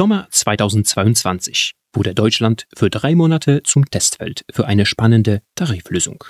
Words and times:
Sommer 0.00 0.28
2022 0.30 1.74
wurde 1.94 2.14
Deutschland 2.14 2.66
für 2.74 2.88
drei 2.88 3.14
Monate 3.14 3.62
zum 3.64 3.84
Testfeld 3.84 4.46
für 4.50 4.66
eine 4.66 4.86
spannende 4.86 5.42
Tariflösung. 5.56 6.24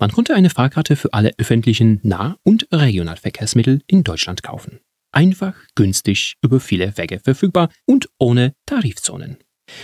Man 0.00 0.10
konnte 0.10 0.34
eine 0.34 0.50
Fahrkarte 0.50 0.96
für 0.96 1.12
alle 1.12 1.30
öffentlichen 1.38 2.00
Nah- 2.02 2.36
und 2.42 2.66
Regionalverkehrsmittel 2.72 3.82
in 3.86 4.02
Deutschland 4.02 4.42
kaufen. 4.42 4.80
Einfach, 5.12 5.54
günstig, 5.76 6.34
über 6.42 6.58
viele 6.58 6.98
Wege 6.98 7.20
verfügbar 7.20 7.68
und 7.86 8.08
ohne 8.18 8.56
Tarifzonen. 8.66 9.36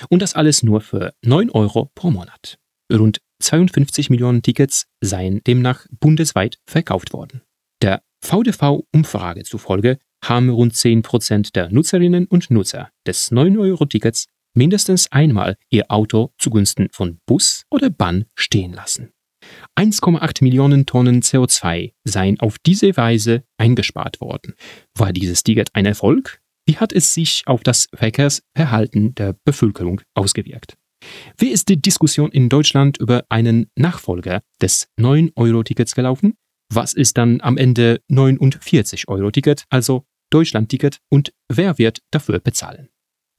Und 0.09 0.23
das 0.23 0.35
alles 0.35 0.65
nur 0.65 0.81
für 0.81 1.15
9 1.25 1.51
Euro 1.51 1.89
pro 1.95 2.11
Monat. 2.11 2.59
Rund 2.93 3.21
52 3.45 4.11
Millionen 4.11 4.43
Tickets 4.43 4.87
seien 5.01 5.41
demnach 5.47 5.87
bundesweit 6.01 6.59
verkauft 6.67 7.13
worden. 7.13 7.43
Der 7.81 8.03
VDV-Umfrage 8.23 9.45
zufolge 9.45 9.99
haben 10.23 10.51
rund 10.51 10.75
10% 10.75 11.53
der 11.53 11.71
Nutzerinnen 11.71 12.27
und 12.27 12.51
Nutzer 12.51 12.91
des 13.07 13.33
9-Euro-Tickets 13.33 14.27
mindestens 14.55 15.11
einmal 15.13 15.57
ihr 15.71 15.91
Auto 15.91 16.33
zugunsten 16.39 16.89
von 16.93 17.19
Bus 17.27 17.65
oder 17.71 17.91
Bahn 17.91 18.27
stehen 18.35 18.73
lassen. 18.73 19.13
1,8 19.77 20.43
Millionen 20.45 20.87
Tonnen 20.87 21.23
CO2 21.23 21.93
seien 22.05 22.39
auf 22.41 22.59
diese 22.59 22.97
Weise 22.97 23.45
eingespart 23.59 24.21
worden. 24.21 24.55
War 24.97 25.13
dieses 25.13 25.43
Ticket 25.43 25.75
ein 25.75 25.87
Erfolg? 25.87 26.41
Wie 26.67 26.77
hat 26.77 26.93
es 26.93 27.15
sich 27.15 27.43
auf 27.47 27.63
das 27.63 27.89
Verkehrsverhalten 27.95 29.15
der 29.15 29.35
Bevölkerung 29.45 30.03
ausgewirkt? 30.15 30.77
Wie 31.39 31.49
ist 31.49 31.69
die 31.69 31.81
Diskussion 31.81 32.31
in 32.31 32.49
Deutschland 32.49 32.99
über 32.99 33.25
einen 33.31 33.71
Nachfolger 33.77 34.43
des 34.61 34.89
9-Euro-Tickets 34.99 35.95
gelaufen? 35.95 36.35
Was 36.73 36.93
ist 36.95 37.19
dann 37.19 37.41
am 37.41 37.57
Ende 37.57 38.01
49-Euro-Ticket, 38.11 39.65
also 39.71 40.05
Deutschland-Ticket 40.31 40.99
und 41.09 41.33
wer 41.49 41.79
wird 41.79 42.01
dafür 42.11 42.39
bezahlen? 42.39 42.89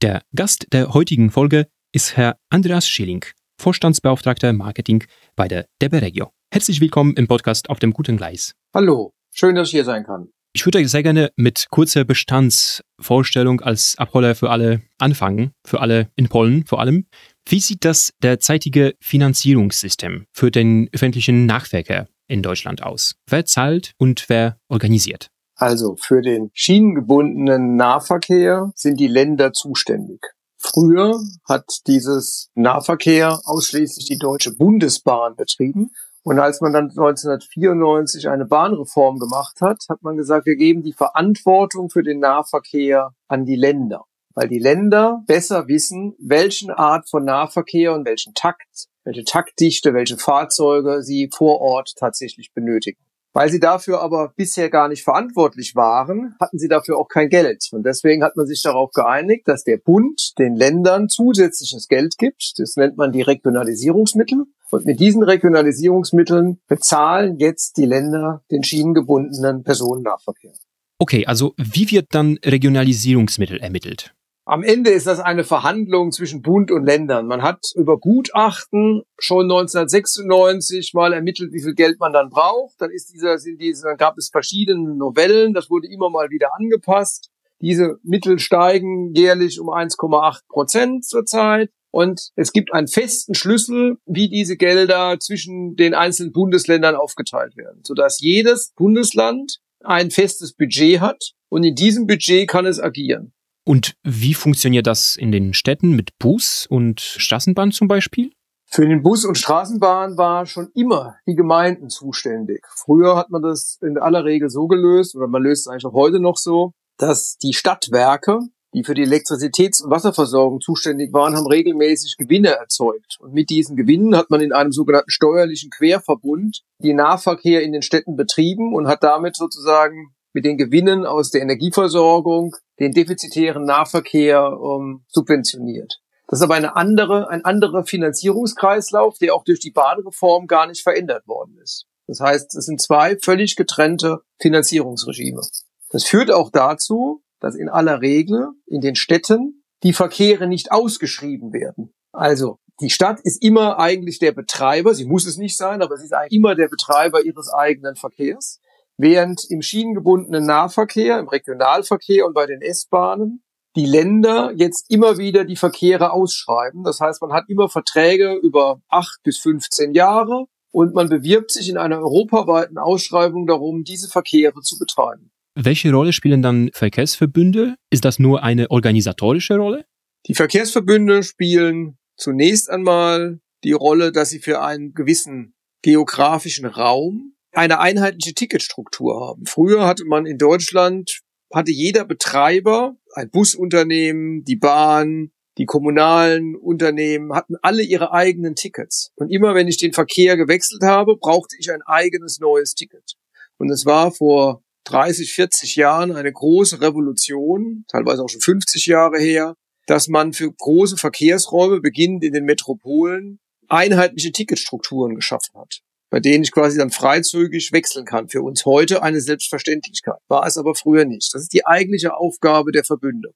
Der 0.02 0.22
Gast 0.34 0.66
der 0.72 0.94
heutigen 0.94 1.30
Folge 1.30 1.66
ist 1.92 2.16
Herr 2.16 2.36
Andreas 2.50 2.88
Schilling, 2.88 3.24
Vorstandsbeauftragter 3.60 4.52
Marketing 4.52 5.04
bei 5.36 5.48
der 5.48 5.66
DEBE 5.80 6.02
Regio. 6.02 6.30
Herzlich 6.52 6.80
willkommen 6.80 7.14
im 7.14 7.28
Podcast 7.28 7.70
auf 7.70 7.78
dem 7.78 7.92
guten 7.92 8.16
Gleis. 8.16 8.54
Hallo, 8.74 9.12
schön, 9.34 9.54
dass 9.54 9.68
ich 9.68 9.72
hier 9.72 9.84
sein 9.84 10.04
kann. 10.04 10.28
Ich 10.54 10.66
würde 10.66 10.86
sehr 10.86 11.02
gerne 11.02 11.32
mit 11.36 11.66
kurzer 11.70 12.04
Bestandsvorstellung 12.04 13.62
als 13.62 13.96
Abholer 13.96 14.34
für 14.34 14.50
alle 14.50 14.82
anfangen, 14.98 15.52
für 15.66 15.80
alle 15.80 16.10
in 16.14 16.28
Polen 16.28 16.66
vor 16.66 16.80
allem. 16.80 17.06
Wie 17.48 17.58
sieht 17.58 17.86
das 17.86 18.12
derzeitige 18.22 18.94
Finanzierungssystem 19.00 20.26
für 20.30 20.50
den 20.50 20.90
öffentlichen 20.92 21.46
Nahverkehr 21.46 22.06
in 22.28 22.42
Deutschland 22.42 22.82
aus? 22.82 23.14
Wer 23.26 23.46
zahlt 23.46 23.92
und 23.96 24.28
wer 24.28 24.58
organisiert? 24.68 25.31
Also 25.54 25.96
für 25.96 26.22
den 26.22 26.50
schienengebundenen 26.54 27.76
Nahverkehr 27.76 28.72
sind 28.74 28.98
die 28.98 29.08
Länder 29.08 29.52
zuständig. 29.52 30.20
Früher 30.56 31.20
hat 31.48 31.66
dieses 31.86 32.50
Nahverkehr 32.54 33.40
ausschließlich 33.44 34.06
die 34.06 34.18
Deutsche 34.18 34.54
Bundesbahn 34.54 35.34
betrieben. 35.36 35.90
Und 36.22 36.38
als 36.38 36.60
man 36.60 36.72
dann 36.72 36.90
1994 36.90 38.28
eine 38.28 38.46
Bahnreform 38.46 39.18
gemacht 39.18 39.60
hat, 39.60 39.84
hat 39.88 40.02
man 40.02 40.16
gesagt, 40.16 40.46
wir 40.46 40.54
geben 40.54 40.82
die 40.82 40.92
Verantwortung 40.92 41.90
für 41.90 42.04
den 42.04 42.20
Nahverkehr 42.20 43.10
an 43.26 43.44
die 43.44 43.56
Länder. 43.56 44.04
Weil 44.34 44.48
die 44.48 44.60
Länder 44.60 45.24
besser 45.26 45.66
wissen, 45.66 46.14
welchen 46.20 46.70
Art 46.70 47.10
von 47.10 47.24
Nahverkehr 47.24 47.92
und 47.92 48.06
welchen 48.06 48.34
Takt, 48.34 48.86
welche 49.04 49.24
Taktdichte, 49.24 49.94
welche 49.94 50.16
Fahrzeuge 50.16 51.02
sie 51.02 51.28
vor 51.34 51.60
Ort 51.60 51.94
tatsächlich 51.96 52.54
benötigen. 52.54 53.00
Weil 53.34 53.50
sie 53.50 53.60
dafür 53.60 54.02
aber 54.02 54.32
bisher 54.36 54.68
gar 54.68 54.88
nicht 54.88 55.04
verantwortlich 55.04 55.74
waren, 55.74 56.34
hatten 56.38 56.58
sie 56.58 56.68
dafür 56.68 56.98
auch 56.98 57.08
kein 57.08 57.30
Geld. 57.30 57.68
Und 57.72 57.84
deswegen 57.84 58.22
hat 58.22 58.36
man 58.36 58.46
sich 58.46 58.62
darauf 58.62 58.90
geeinigt, 58.92 59.48
dass 59.48 59.64
der 59.64 59.78
Bund 59.78 60.38
den 60.38 60.54
Ländern 60.54 61.08
zusätzliches 61.08 61.88
Geld 61.88 62.18
gibt. 62.18 62.54
Das 62.58 62.76
nennt 62.76 62.98
man 62.98 63.12
die 63.12 63.22
Regionalisierungsmittel. 63.22 64.44
Und 64.70 64.86
mit 64.86 65.00
diesen 65.00 65.22
Regionalisierungsmitteln 65.22 66.60
bezahlen 66.66 67.38
jetzt 67.38 67.76
die 67.76 67.84
Länder 67.84 68.42
den 68.50 68.64
schienengebundenen 68.64 69.64
Personennahverkehr. 69.64 70.52
Okay, 70.98 71.26
also 71.26 71.54
wie 71.56 71.90
wird 71.90 72.06
dann 72.10 72.38
Regionalisierungsmittel 72.44 73.58
ermittelt? 73.58 74.14
Am 74.44 74.64
Ende 74.64 74.90
ist 74.90 75.06
das 75.06 75.20
eine 75.20 75.44
Verhandlung 75.44 76.10
zwischen 76.10 76.42
Bund 76.42 76.72
und 76.72 76.84
Ländern. 76.84 77.26
Man 77.26 77.42
hat 77.42 77.64
über 77.76 77.98
Gutachten 77.98 79.02
schon 79.16 79.44
1996 79.44 80.94
mal 80.94 81.12
ermittelt, 81.12 81.52
wie 81.52 81.62
viel 81.62 81.74
Geld 81.74 82.00
man 82.00 82.12
dann 82.12 82.28
braucht. 82.28 82.74
Dann 82.80 82.90
ist 82.90 83.12
dieser, 83.12 83.38
sind 83.38 83.60
diese, 83.60 83.84
dann 83.84 83.96
gab 83.96 84.18
es 84.18 84.30
verschiedene 84.30 84.96
Novellen. 84.96 85.54
Das 85.54 85.70
wurde 85.70 85.86
immer 85.86 86.10
mal 86.10 86.30
wieder 86.30 86.56
angepasst. 86.56 87.30
Diese 87.60 88.00
Mittel 88.02 88.40
steigen 88.40 89.14
jährlich 89.14 89.60
um 89.60 89.68
1,8 89.68 90.40
Prozent 90.48 91.04
zurzeit. 91.04 91.70
Und 91.92 92.30
es 92.34 92.52
gibt 92.52 92.72
einen 92.72 92.88
festen 92.88 93.34
Schlüssel, 93.34 93.98
wie 94.06 94.28
diese 94.28 94.56
Gelder 94.56 95.18
zwischen 95.20 95.76
den 95.76 95.94
einzelnen 95.94 96.32
Bundesländern 96.32 96.96
aufgeteilt 96.96 97.56
werden, 97.56 97.82
sodass 97.84 98.20
jedes 98.20 98.72
Bundesland 98.74 99.58
ein 99.84 100.10
festes 100.10 100.54
Budget 100.54 101.00
hat 101.00 101.32
und 101.48 101.62
in 101.62 101.74
diesem 101.74 102.06
Budget 102.06 102.48
kann 102.48 102.66
es 102.66 102.80
agieren. 102.80 103.34
Und 103.64 103.94
wie 104.02 104.34
funktioniert 104.34 104.86
das 104.86 105.16
in 105.16 105.30
den 105.30 105.54
Städten 105.54 105.90
mit 105.92 106.18
Bus 106.18 106.66
und 106.68 107.00
Straßenbahn 107.00 107.72
zum 107.72 107.88
Beispiel? 107.88 108.32
Für 108.66 108.88
den 108.88 109.02
Bus 109.02 109.24
und 109.24 109.36
Straßenbahn 109.36 110.16
war 110.16 110.46
schon 110.46 110.70
immer 110.74 111.16
die 111.26 111.34
Gemeinden 111.34 111.90
zuständig. 111.90 112.64
Früher 112.74 113.16
hat 113.16 113.28
man 113.28 113.42
das 113.42 113.78
in 113.82 113.98
aller 113.98 114.24
Regel 114.24 114.48
so 114.48 114.66
gelöst, 114.66 115.14
oder 115.14 115.28
man 115.28 115.42
löst 115.42 115.66
es 115.66 115.70
eigentlich 115.70 115.84
auch 115.84 115.92
heute 115.92 116.20
noch 116.20 116.38
so, 116.38 116.72
dass 116.96 117.36
die 117.36 117.52
Stadtwerke, 117.52 118.40
die 118.74 118.82
für 118.82 118.94
die 118.94 119.04
Elektrizitäts- 119.04 119.82
und 119.84 119.90
Wasserversorgung 119.90 120.60
zuständig 120.62 121.12
waren, 121.12 121.36
haben 121.36 121.46
regelmäßig 121.46 122.16
Gewinne 122.16 122.56
erzeugt. 122.56 123.18
Und 123.20 123.34
mit 123.34 123.50
diesen 123.50 123.76
Gewinnen 123.76 124.16
hat 124.16 124.30
man 124.30 124.40
in 124.40 124.52
einem 124.52 124.72
sogenannten 124.72 125.10
steuerlichen 125.10 125.68
Querverbund 125.70 126.62
die 126.78 126.94
Nahverkehr 126.94 127.62
in 127.62 127.72
den 127.72 127.82
Städten 127.82 128.16
betrieben 128.16 128.74
und 128.74 128.88
hat 128.88 129.02
damit 129.02 129.36
sozusagen 129.36 130.14
mit 130.32 130.44
den 130.44 130.56
Gewinnen 130.56 131.06
aus 131.06 131.30
der 131.30 131.42
Energieversorgung 131.42 132.56
den 132.78 132.92
defizitären 132.92 133.64
Nahverkehr 133.64 134.58
ähm, 134.62 135.04
subventioniert. 135.08 136.00
Das 136.28 136.40
ist 136.40 136.44
aber 136.44 136.54
eine 136.54 136.76
andere, 136.76 137.28
ein 137.28 137.44
anderer 137.44 137.84
Finanzierungskreislauf, 137.84 139.18
der 139.18 139.34
auch 139.34 139.44
durch 139.44 139.60
die 139.60 139.70
Bahnreform 139.70 140.46
gar 140.46 140.66
nicht 140.66 140.82
verändert 140.82 141.26
worden 141.28 141.58
ist. 141.62 141.86
Das 142.06 142.20
heißt, 142.20 142.54
es 142.54 142.66
sind 142.66 142.80
zwei 142.80 143.16
völlig 143.18 143.56
getrennte 143.56 144.20
Finanzierungsregime. 144.40 145.42
Das 145.90 146.04
führt 146.04 146.30
auch 146.30 146.50
dazu, 146.50 147.22
dass 147.40 147.54
in 147.54 147.68
aller 147.68 148.00
Regel 148.00 148.48
in 148.66 148.80
den 148.80 148.94
Städten 148.94 149.62
die 149.82 149.92
Verkehre 149.92 150.46
nicht 150.46 150.72
ausgeschrieben 150.72 151.52
werden. 151.52 151.92
Also 152.12 152.58
die 152.80 152.90
Stadt 152.90 153.20
ist 153.20 153.42
immer 153.42 153.78
eigentlich 153.78 154.18
der 154.18 154.32
Betreiber, 154.32 154.94
sie 154.94 155.04
muss 155.04 155.26
es 155.26 155.36
nicht 155.36 155.56
sein, 155.56 155.82
aber 155.82 155.96
sie 155.96 156.04
ist 156.04 156.14
eigentlich 156.14 156.32
immer 156.38 156.54
der 156.54 156.68
Betreiber 156.68 157.22
ihres 157.22 157.52
eigenen 157.52 157.96
Verkehrs. 157.96 158.60
Während 158.98 159.44
im 159.50 159.62
schienengebundenen 159.62 160.46
Nahverkehr, 160.46 161.18
im 161.18 161.28
Regionalverkehr 161.28 162.26
und 162.26 162.34
bei 162.34 162.46
den 162.46 162.60
S-Bahnen 162.60 163.42
die 163.74 163.86
Länder 163.86 164.52
jetzt 164.54 164.90
immer 164.90 165.18
wieder 165.18 165.44
die 165.44 165.56
Verkehre 165.56 166.12
ausschreiben. 166.12 166.84
Das 166.84 167.00
heißt, 167.00 167.22
man 167.22 167.32
hat 167.32 167.44
immer 167.48 167.68
Verträge 167.68 168.34
über 168.34 168.82
acht 168.88 169.22
bis 169.22 169.38
15 169.38 169.94
Jahre 169.94 170.44
und 170.72 170.94
man 170.94 171.08
bewirbt 171.08 171.50
sich 171.50 171.68
in 171.68 171.78
einer 171.78 171.98
europaweiten 171.98 172.78
Ausschreibung 172.78 173.46
darum, 173.46 173.84
diese 173.84 174.08
Verkehre 174.08 174.60
zu 174.60 174.78
betreiben. 174.78 175.30
Welche 175.54 175.92
Rolle 175.92 176.12
spielen 176.12 176.42
dann 176.42 176.70
Verkehrsverbünde? 176.72 177.76
Ist 177.90 178.04
das 178.04 178.18
nur 178.18 178.42
eine 178.42 178.70
organisatorische 178.70 179.56
Rolle? 179.56 179.84
Die 180.26 180.34
Verkehrsverbünde 180.34 181.22
spielen 181.22 181.98
zunächst 182.16 182.70
einmal 182.70 183.40
die 183.64 183.72
Rolle, 183.72 184.12
dass 184.12 184.30
sie 184.30 184.38
für 184.38 184.62
einen 184.62 184.94
gewissen 184.94 185.54
geografischen 185.82 186.66
Raum 186.66 187.34
eine 187.52 187.80
einheitliche 187.80 188.34
Ticketstruktur 188.34 189.20
haben. 189.20 189.46
Früher 189.46 189.86
hatte 189.86 190.04
man 190.04 190.26
in 190.26 190.38
Deutschland, 190.38 191.20
hatte 191.52 191.70
jeder 191.70 192.04
Betreiber, 192.04 192.96
ein 193.14 193.30
Busunternehmen, 193.30 194.44
die 194.44 194.56
Bahn, 194.56 195.32
die 195.58 195.66
kommunalen 195.66 196.56
Unternehmen 196.56 197.34
hatten 197.34 197.56
alle 197.60 197.82
ihre 197.82 198.12
eigenen 198.12 198.54
Tickets. 198.54 199.12
Und 199.16 199.30
immer 199.30 199.54
wenn 199.54 199.68
ich 199.68 199.76
den 199.76 199.92
Verkehr 199.92 200.38
gewechselt 200.38 200.82
habe, 200.82 201.16
brauchte 201.16 201.56
ich 201.58 201.70
ein 201.70 201.82
eigenes 201.82 202.40
neues 202.40 202.74
Ticket. 202.74 203.16
Und 203.58 203.70
es 203.70 203.84
war 203.84 204.12
vor 204.12 204.62
30, 204.84 205.32
40 205.34 205.76
Jahren 205.76 206.12
eine 206.12 206.32
große 206.32 206.80
Revolution, 206.80 207.84
teilweise 207.88 208.22
auch 208.22 208.30
schon 208.30 208.40
50 208.40 208.86
Jahre 208.86 209.18
her, 209.18 209.54
dass 209.86 210.08
man 210.08 210.32
für 210.32 210.50
große 210.50 210.96
Verkehrsräume, 210.96 211.80
beginnend 211.80 212.24
in 212.24 212.32
den 212.32 212.44
Metropolen, 212.44 213.38
einheitliche 213.68 214.32
Ticketstrukturen 214.32 215.14
geschaffen 215.14 215.60
hat 215.60 215.82
bei 216.12 216.20
denen 216.20 216.44
ich 216.44 216.52
quasi 216.52 216.76
dann 216.76 216.90
freizügig 216.90 217.72
wechseln 217.72 218.04
kann. 218.04 218.28
Für 218.28 218.42
uns 218.42 218.66
heute 218.66 219.02
eine 219.02 219.22
Selbstverständlichkeit, 219.22 220.18
war 220.28 220.46
es 220.46 220.58
aber 220.58 220.74
früher 220.74 221.06
nicht. 221.06 221.32
Das 221.32 221.40
ist 221.40 221.54
die 221.54 221.66
eigentliche 221.66 222.14
Aufgabe 222.14 222.70
der 222.70 222.84
Verbünde. 222.84 223.30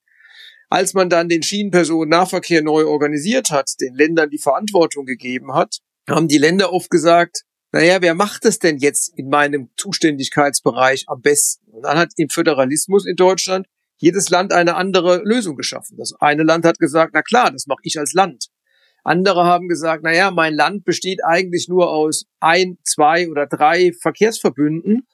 Als 0.69 0.93
man 0.93 1.09
dann 1.09 1.31
den 1.31 1.43
Schienenpersonennahverkehr 1.43 2.63
neu 2.63 2.85
organisiert 2.85 3.51
hat, 3.51 3.71
den 3.81 3.95
Ländern 3.95 4.29
die 4.29 4.39
Verantwortung 4.39 5.07
gegeben 5.07 5.55
hat, 5.55 5.79
haben 6.07 6.29
die 6.29 6.37
Länder 6.37 6.71
oft 6.71 6.91
gesagt, 6.91 7.45
naja, 7.73 8.03
wer 8.03 8.15
macht 8.15 8.45
es 8.45 8.59
denn 8.59 8.77
jetzt 8.77 9.11
in 9.17 9.31
meinem 9.31 9.71
Zuständigkeitsbereich 9.79 11.05
am 11.07 11.23
besten? 11.23 11.71
Und 11.71 11.85
dann 11.85 11.97
hat 11.97 12.13
im 12.17 12.29
Föderalismus 12.29 13.07
in 13.07 13.17
Deutschland 13.17 13.67
jedes 13.97 14.29
Land 14.29 14.53
eine 14.53 14.75
andere 14.75 15.23
Lösung 15.25 15.57
geschaffen. 15.57 15.97
Das 15.97 16.13
eine 16.21 16.43
Land 16.43 16.67
hat 16.67 16.79
gesagt, 16.79 17.13
na 17.15 17.23
klar, 17.23 17.51
das 17.51 17.67
mache 17.67 17.81
ich 17.85 17.99
als 17.99 18.13
Land. 18.13 18.49
Andere 19.07 19.45
haben 19.45 19.69
gesagt, 19.69 20.03
na 20.03 20.13
ja, 20.13 20.33
mein 20.33 20.53
Land 20.53 20.85
besteht 20.85 21.25
eigentlich 21.25 21.69
nur 21.69 21.91
aus 21.91 22.27
ein, 22.41 22.77
zwei 22.83 23.29
oder 23.31 23.47
drei 23.47 23.93
Verkehrsverbünden 24.03 25.07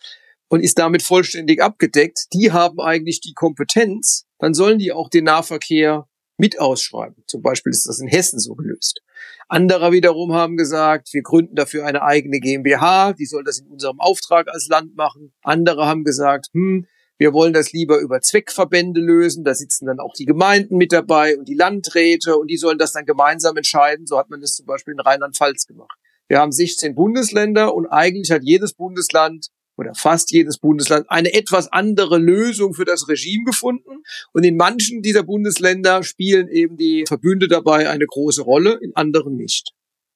und 0.48 0.60
ist 0.60 0.78
damit 0.78 1.02
vollständig 1.02 1.62
abgedeckt. 1.62 2.28
Die 2.32 2.52
haben 2.52 2.80
eigentlich 2.80 3.20
die 3.20 3.34
Kompetenz. 3.34 4.24
Dann 4.38 4.54
sollen 4.54 4.78
die 4.78 4.92
auch 4.92 5.10
den 5.10 5.24
Nahverkehr 5.24 6.08
mit 6.38 6.58
ausschreiben. 6.58 7.22
Zum 7.26 7.42
Beispiel 7.42 7.70
ist 7.70 7.86
das 7.86 8.00
in 8.00 8.08
Hessen 8.08 8.38
so 8.38 8.54
gelöst. 8.54 9.02
Andere 9.48 9.92
wiederum 9.92 10.32
haben 10.32 10.56
gesagt, 10.56 11.12
wir 11.12 11.22
gründen 11.22 11.54
dafür 11.54 11.84
eine 11.84 12.02
eigene 12.02 12.40
GmbH, 12.40 13.12
die 13.12 13.26
soll 13.26 13.44
das 13.44 13.58
in 13.58 13.66
unserem 13.66 14.00
Auftrag 14.00 14.48
als 14.48 14.68
Land 14.68 14.96
machen. 14.96 15.34
Andere 15.42 15.86
haben 15.86 16.04
gesagt, 16.04 16.46
hm, 16.54 16.86
wir 17.22 17.32
wollen 17.32 17.52
das 17.52 17.72
lieber 17.72 18.00
über 18.00 18.20
Zweckverbände 18.20 19.00
lösen. 19.00 19.44
Da 19.44 19.54
sitzen 19.54 19.86
dann 19.86 20.00
auch 20.00 20.12
die 20.12 20.24
Gemeinden 20.24 20.76
mit 20.76 20.90
dabei 20.90 21.38
und 21.38 21.46
die 21.46 21.54
Landräte 21.54 22.36
und 22.36 22.48
die 22.48 22.56
sollen 22.56 22.78
das 22.78 22.90
dann 22.90 23.06
gemeinsam 23.06 23.56
entscheiden. 23.56 24.08
So 24.08 24.19
hat 24.19 24.28
man 24.28 24.40
das 24.40 24.56
zum 24.56 24.66
Beispiel 24.66 24.94
in 24.94 24.98
Rheinland-Pfalz 24.98 25.69
gemacht. 25.69 25.96
Wir 26.26 26.40
haben 26.40 26.50
16 26.50 26.96
Bundesländer 26.96 27.76
und 27.76 27.86
eigentlich 27.86 28.32
hat 28.32 28.42
jedes 28.42 28.74
Bundesland 28.74 29.46
oder 29.76 29.94
fast 29.94 30.32
jedes 30.32 30.58
Bundesland 30.58 31.08
eine 31.10 31.32
etwas 31.32 31.70
andere 31.70 32.19
Lösung 32.19 32.74
für 32.74 32.84
das 32.84 33.08
Regime 33.08 33.44
gefunden. 33.44 34.02
Und 34.32 34.42
in 34.42 34.56
manchen 34.56 35.00
dieser 35.00 35.22
Bundesländer 35.22 36.02
spielen 36.02 36.48
eben 36.48 36.76
die 36.76 37.04
Verbünde 37.06 37.46
dabei 37.46 37.88
eine 37.88 38.04
große 38.04 38.42
Rolle, 38.42 38.80
in 38.82 38.96
anderen 38.96 39.36
nicht. 39.36 39.70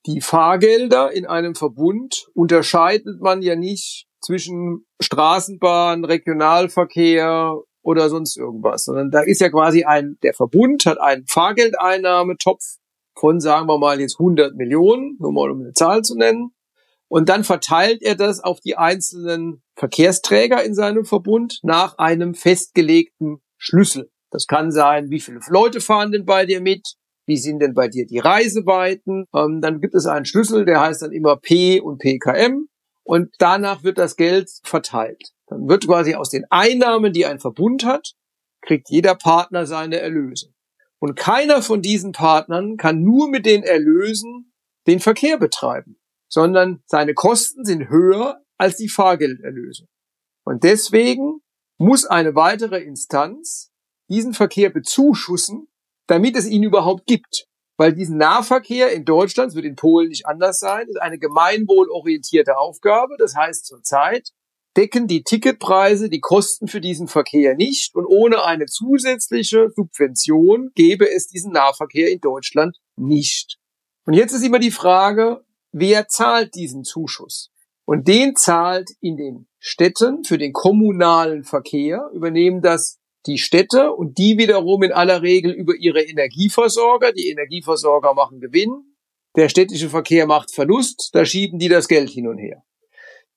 Die 0.06 0.20
Fahrgelder 0.20 1.12
in 1.12 1.24
einem 1.24 1.54
Verbund 1.54 2.26
unterscheidet 2.34 3.20
man 3.20 3.42
ja 3.42 3.54
nicht 3.54 4.05
zwischen 4.26 4.84
Straßenbahn, 5.00 6.04
Regionalverkehr 6.04 7.56
oder 7.82 8.08
sonst 8.08 8.36
irgendwas, 8.36 8.84
sondern 8.84 9.10
da 9.10 9.20
ist 9.20 9.40
ja 9.40 9.48
quasi 9.48 9.84
ein, 9.84 10.18
der 10.22 10.34
Verbund 10.34 10.84
hat 10.86 11.00
einen 11.00 11.26
Fahrgeldeinnahmetopf 11.26 12.78
von, 13.16 13.40
sagen 13.40 13.68
wir 13.68 13.78
mal, 13.78 14.00
jetzt 14.00 14.18
100 14.18 14.56
Millionen, 14.56 15.16
nur 15.20 15.32
mal 15.32 15.50
um 15.50 15.60
eine 15.60 15.72
Zahl 15.72 16.02
zu 16.02 16.16
nennen. 16.16 16.50
Und 17.08 17.28
dann 17.28 17.44
verteilt 17.44 18.02
er 18.02 18.16
das 18.16 18.42
auf 18.42 18.58
die 18.58 18.76
einzelnen 18.76 19.62
Verkehrsträger 19.76 20.64
in 20.64 20.74
seinem 20.74 21.04
Verbund 21.04 21.60
nach 21.62 21.96
einem 21.98 22.34
festgelegten 22.34 23.38
Schlüssel. 23.56 24.10
Das 24.32 24.48
kann 24.48 24.72
sein, 24.72 25.08
wie 25.10 25.20
viele 25.20 25.38
Leute 25.48 25.80
fahren 25.80 26.10
denn 26.10 26.26
bei 26.26 26.46
dir 26.46 26.60
mit? 26.60 26.96
Wie 27.26 27.36
sind 27.36 27.60
denn 27.60 27.74
bei 27.74 27.86
dir 27.86 28.06
die 28.06 28.18
Reiseweiten? 28.18 29.26
Ähm, 29.32 29.60
dann 29.60 29.80
gibt 29.80 29.94
es 29.94 30.06
einen 30.06 30.24
Schlüssel, 30.24 30.64
der 30.64 30.80
heißt 30.80 31.02
dann 31.02 31.12
immer 31.12 31.36
P 31.36 31.80
und 31.80 31.98
PKM. 31.98 32.68
Und 33.06 33.34
danach 33.38 33.84
wird 33.84 33.98
das 33.98 34.16
Geld 34.16 34.50
verteilt. 34.64 35.32
Dann 35.46 35.68
wird 35.68 35.86
quasi 35.86 36.14
aus 36.14 36.30
den 36.30 36.44
Einnahmen, 36.50 37.12
die 37.12 37.24
ein 37.24 37.38
Verbund 37.38 37.84
hat, 37.84 38.14
kriegt 38.62 38.90
jeder 38.90 39.14
Partner 39.14 39.64
seine 39.66 39.98
Erlöse. 40.00 40.52
Und 40.98 41.14
keiner 41.14 41.62
von 41.62 41.82
diesen 41.82 42.12
Partnern 42.12 42.76
kann 42.76 43.02
nur 43.02 43.30
mit 43.30 43.46
den 43.46 43.62
Erlösen 43.62 44.52
den 44.86 45.00
Verkehr 45.00 45.38
betreiben 45.38 45.98
sondern 46.28 46.82
seine 46.86 47.14
Kosten 47.14 47.64
sind 47.64 47.88
höher 47.88 48.42
als 48.58 48.76
die 48.76 48.88
Fahrgelderlöse. 48.88 49.86
Und 50.44 50.64
deswegen 50.64 51.40
muss 51.78 52.04
eine 52.04 52.34
weitere 52.34 52.82
Instanz 52.82 53.72
diesen 54.08 54.34
Verkehr 54.34 54.70
bezuschussen, 54.70 55.68
damit 56.06 56.36
es 56.36 56.46
ihn 56.46 56.62
überhaupt 56.62 57.06
gibt. 57.06 57.46
Weil 57.76 57.92
diesen 57.92 58.16
Nahverkehr 58.16 58.92
in 58.92 59.04
Deutschland, 59.04 59.50
es 59.50 59.54
wird 59.54 59.66
in 59.66 59.76
Polen 59.76 60.08
nicht 60.08 60.26
anders 60.26 60.60
sein, 60.60 60.88
ist 60.88 61.00
eine 61.00 61.18
gemeinwohlorientierte 61.18 62.56
Aufgabe. 62.56 63.16
Das 63.18 63.36
heißt 63.36 63.66
zurzeit 63.66 64.32
decken 64.76 65.06
die 65.06 65.22
Ticketpreise 65.22 66.10
die 66.10 66.20
Kosten 66.20 66.68
für 66.68 66.80
diesen 66.80 67.08
Verkehr 67.08 67.54
nicht 67.54 67.94
und 67.94 68.04
ohne 68.04 68.44
eine 68.44 68.66
zusätzliche 68.66 69.70
Subvention 69.74 70.70
gäbe 70.74 71.10
es 71.10 71.28
diesen 71.28 71.52
Nahverkehr 71.52 72.10
in 72.10 72.20
Deutschland 72.20 72.78
nicht. 72.96 73.58
Und 74.04 74.14
jetzt 74.14 74.32
ist 74.32 74.44
immer 74.44 74.58
die 74.58 74.70
Frage, 74.70 75.44
wer 75.72 76.08
zahlt 76.08 76.54
diesen 76.54 76.84
Zuschuss? 76.84 77.50
Und 77.86 78.08
den 78.08 78.36
zahlt 78.36 78.90
in 79.00 79.16
den 79.16 79.48
Städten 79.58 80.24
für 80.24 80.38
den 80.38 80.52
kommunalen 80.52 81.44
Verkehr, 81.44 82.10
übernehmen 82.12 82.60
das 82.60 82.98
die 83.26 83.38
Städte 83.38 83.92
und 83.92 84.18
die 84.18 84.38
wiederum 84.38 84.82
in 84.82 84.92
aller 84.92 85.22
Regel 85.22 85.52
über 85.52 85.74
ihre 85.74 86.02
Energieversorger. 86.02 87.12
Die 87.12 87.28
Energieversorger 87.28 88.14
machen 88.14 88.40
Gewinn, 88.40 88.96
der 89.36 89.48
städtische 89.48 89.90
Verkehr 89.90 90.26
macht 90.26 90.52
Verlust, 90.52 91.10
da 91.12 91.24
schieben 91.24 91.58
die 91.58 91.68
das 91.68 91.88
Geld 91.88 92.08
hin 92.08 92.28
und 92.28 92.38
her. 92.38 92.62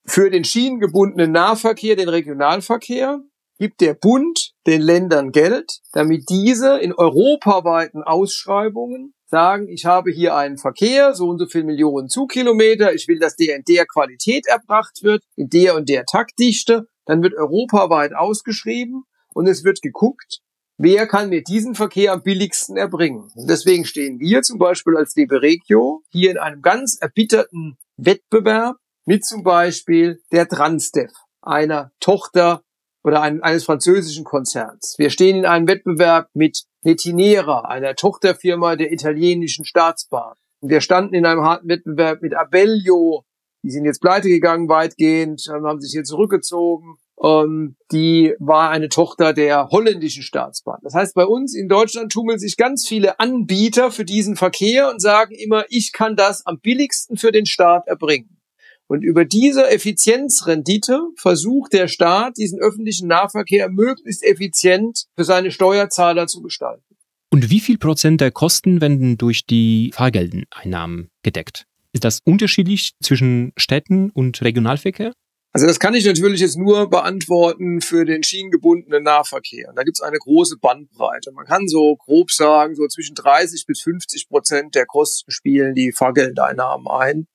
Für 0.05 0.29
den 0.29 0.45
schienengebundenen 0.45 1.31
Nahverkehr, 1.31 1.95
den 1.95 2.09
Regionalverkehr, 2.09 3.19
gibt 3.59 3.81
der 3.81 3.93
Bund 3.93 4.53
den 4.65 4.81
Ländern 4.81 5.31
Geld, 5.31 5.79
damit 5.91 6.29
diese 6.29 6.79
in 6.79 6.93
europaweiten 6.93 8.03
Ausschreibungen 8.03 9.13
sagen, 9.25 9.67
ich 9.67 9.85
habe 9.85 10.11
hier 10.11 10.35
einen 10.35 10.57
Verkehr, 10.57 11.13
so 11.13 11.27
und 11.27 11.37
so 11.37 11.45
viel 11.45 11.65
Millionen 11.65 12.07
Zugkilometer, 12.07 12.93
ich 12.93 13.07
will, 13.07 13.19
dass 13.19 13.35
der 13.35 13.57
in 13.57 13.63
der 13.67 13.85
Qualität 13.85 14.47
erbracht 14.47 15.03
wird, 15.03 15.23
in 15.35 15.49
der 15.49 15.75
und 15.75 15.89
der 15.89 16.05
Taktdichte, 16.05 16.87
dann 17.05 17.21
wird 17.21 17.35
europaweit 17.35 18.15
ausgeschrieben 18.15 19.03
und 19.39 19.47
es 19.47 19.63
wird 19.63 19.81
geguckt, 19.81 20.41
wer 20.77 21.07
kann 21.07 21.29
mir 21.29 21.41
diesen 21.41 21.73
Verkehr 21.73 22.11
am 22.11 22.23
billigsten 22.23 22.75
erbringen. 22.75 23.31
Und 23.35 23.49
deswegen 23.49 23.85
stehen 23.85 24.19
wir 24.19 24.41
zum 24.41 24.59
Beispiel 24.59 24.97
als 24.97 25.13
DB 25.13 25.33
Regio 25.33 26.03
hier 26.09 26.31
in 26.31 26.37
einem 26.37 26.61
ganz 26.61 26.97
erbitterten 26.99 27.77
Wettbewerb 27.95 28.75
mit 29.05 29.23
zum 29.25 29.43
Beispiel 29.43 30.21
der 30.33 30.49
Transdev, 30.49 31.13
einer 31.41 31.93
Tochter 32.01 32.63
oder 33.01 33.21
ein, 33.21 33.41
eines 33.41 33.63
französischen 33.63 34.25
Konzerns. 34.25 34.95
Wir 34.97 35.09
stehen 35.09 35.37
in 35.37 35.45
einem 35.45 35.69
Wettbewerb 35.69 36.27
mit 36.33 36.65
Netinera, 36.83 37.61
einer 37.61 37.95
Tochterfirma 37.95 38.75
der 38.75 38.91
italienischen 38.91 39.63
Staatsbahn. 39.63 40.35
Und 40.59 40.69
wir 40.69 40.81
standen 40.81 41.13
in 41.13 41.25
einem 41.25 41.43
harten 41.43 41.69
Wettbewerb 41.69 42.21
mit 42.21 42.35
Abellio. 42.35 43.23
Die 43.63 43.71
sind 43.71 43.85
jetzt 43.85 44.01
pleite 44.01 44.27
gegangen 44.27 44.67
weitgehend, 44.67 45.47
haben 45.49 45.79
sich 45.79 45.93
hier 45.93 46.03
zurückgezogen. 46.03 46.97
Um, 47.21 47.75
die 47.91 48.33
war 48.39 48.69
eine 48.69 48.87
Tochter 48.87 49.33
der 49.33 49.67
holländischen 49.71 50.23
Staatsbahn. 50.23 50.79
Das 50.83 50.93
heißt, 50.93 51.13
bei 51.15 51.25
uns 51.25 51.53
in 51.53 51.67
Deutschland 51.67 52.13
tummeln 52.13 52.39
sich 52.39 52.55
ganz 52.55 52.87
viele 52.87 53.19
Anbieter 53.19 53.91
für 53.91 54.05
diesen 54.05 54.37
Verkehr 54.37 54.89
und 54.89 55.01
sagen 55.01 55.35
immer, 55.35 55.65
ich 55.67 55.91
kann 55.91 56.15
das 56.15 56.45
am 56.45 56.61
billigsten 56.61 57.17
für 57.17 57.33
den 57.33 57.45
Staat 57.45 57.87
erbringen. 57.87 58.39
Und 58.87 59.03
über 59.03 59.25
diese 59.25 59.69
Effizienzrendite 59.69 61.09
versucht 61.17 61.73
der 61.73 61.89
Staat, 61.89 62.37
diesen 62.37 62.57
öffentlichen 62.61 63.09
Nahverkehr 63.09 63.67
möglichst 63.67 64.23
effizient 64.23 65.07
für 65.17 65.25
seine 65.25 65.51
Steuerzahler 65.51 66.25
zu 66.27 66.41
gestalten. 66.41 66.95
Und 67.31 67.49
wie 67.49 67.59
viel 67.59 67.77
Prozent 67.77 68.21
der 68.21 68.31
Kosten 68.31 68.79
werden 68.79 69.17
durch 69.17 69.45
die 69.45 69.91
Fahrgeldeneinnahmen 69.93 71.09
gedeckt? 71.21 71.65
Ist 71.91 72.05
das 72.05 72.21
unterschiedlich 72.23 72.93
zwischen 73.03 73.51
Städten 73.57 74.09
und 74.09 74.41
Regionalverkehr? 74.41 75.11
Also 75.51 75.65
das 75.65 75.79
kann 75.79 75.95
ich 75.95 76.05
natürlich 76.05 76.41
jetzt 76.41 76.57
nur 76.57 76.89
beantworten 76.89 77.81
für 77.81 78.05
den 78.05 78.21
schienengebundenen 78.21 79.03
Nahverkehr. 79.03 79.73
Da 79.75 79.83
gibt 79.83 79.97
es 79.97 80.01
eine 80.01 80.19
große 80.19 80.57
Bandbreite. 80.57 81.31
Man 81.31 81.45
kann 81.45 81.67
so 81.67 81.95
grob 81.95 82.31
sagen, 82.31 82.75
so 82.75 82.87
zwischen 82.87 83.15
30 83.15 83.65
bis 83.65 83.81
50 83.81 84.29
Prozent 84.29 84.75
der 84.75 84.85
Kosten 84.85 85.31
spielen 85.31 85.73
die 85.73 85.91
Fahrgeldeinnahmen 85.91 86.87
ein. 86.87 87.27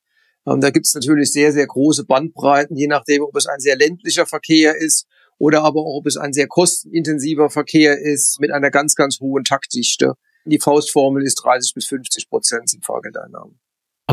Ähm, 0.47 0.61
da 0.61 0.69
gibt 0.69 0.85
es 0.85 0.93
natürlich 0.93 1.33
sehr, 1.33 1.51
sehr 1.51 1.67
große 1.67 2.05
Bandbreiten, 2.05 2.77
je 2.77 2.87
nachdem, 2.87 3.23
ob 3.23 3.35
es 3.35 3.47
ein 3.47 3.59
sehr 3.59 3.75
ländlicher 3.75 4.25
Verkehr 4.25 4.77
ist 4.77 5.07
oder 5.37 5.63
aber 5.63 5.81
auch, 5.81 5.97
ob 5.97 6.07
es 6.07 6.15
ein 6.15 6.31
sehr 6.31 6.47
kostenintensiver 6.47 7.49
Verkehr 7.49 7.99
ist 7.99 8.39
mit 8.39 8.51
einer 8.51 8.71
ganz, 8.71 8.95
ganz 8.95 9.19
hohen 9.19 9.43
Taktdichte. 9.43 10.13
Die 10.45 10.59
Faustformel 10.59 11.23
ist 11.23 11.43
30 11.43 11.73
bis 11.73 11.87
50 11.87 12.29
Prozent 12.29 12.69
sind 12.69 12.85
Fahrgeldeinnahmen. 12.85 13.59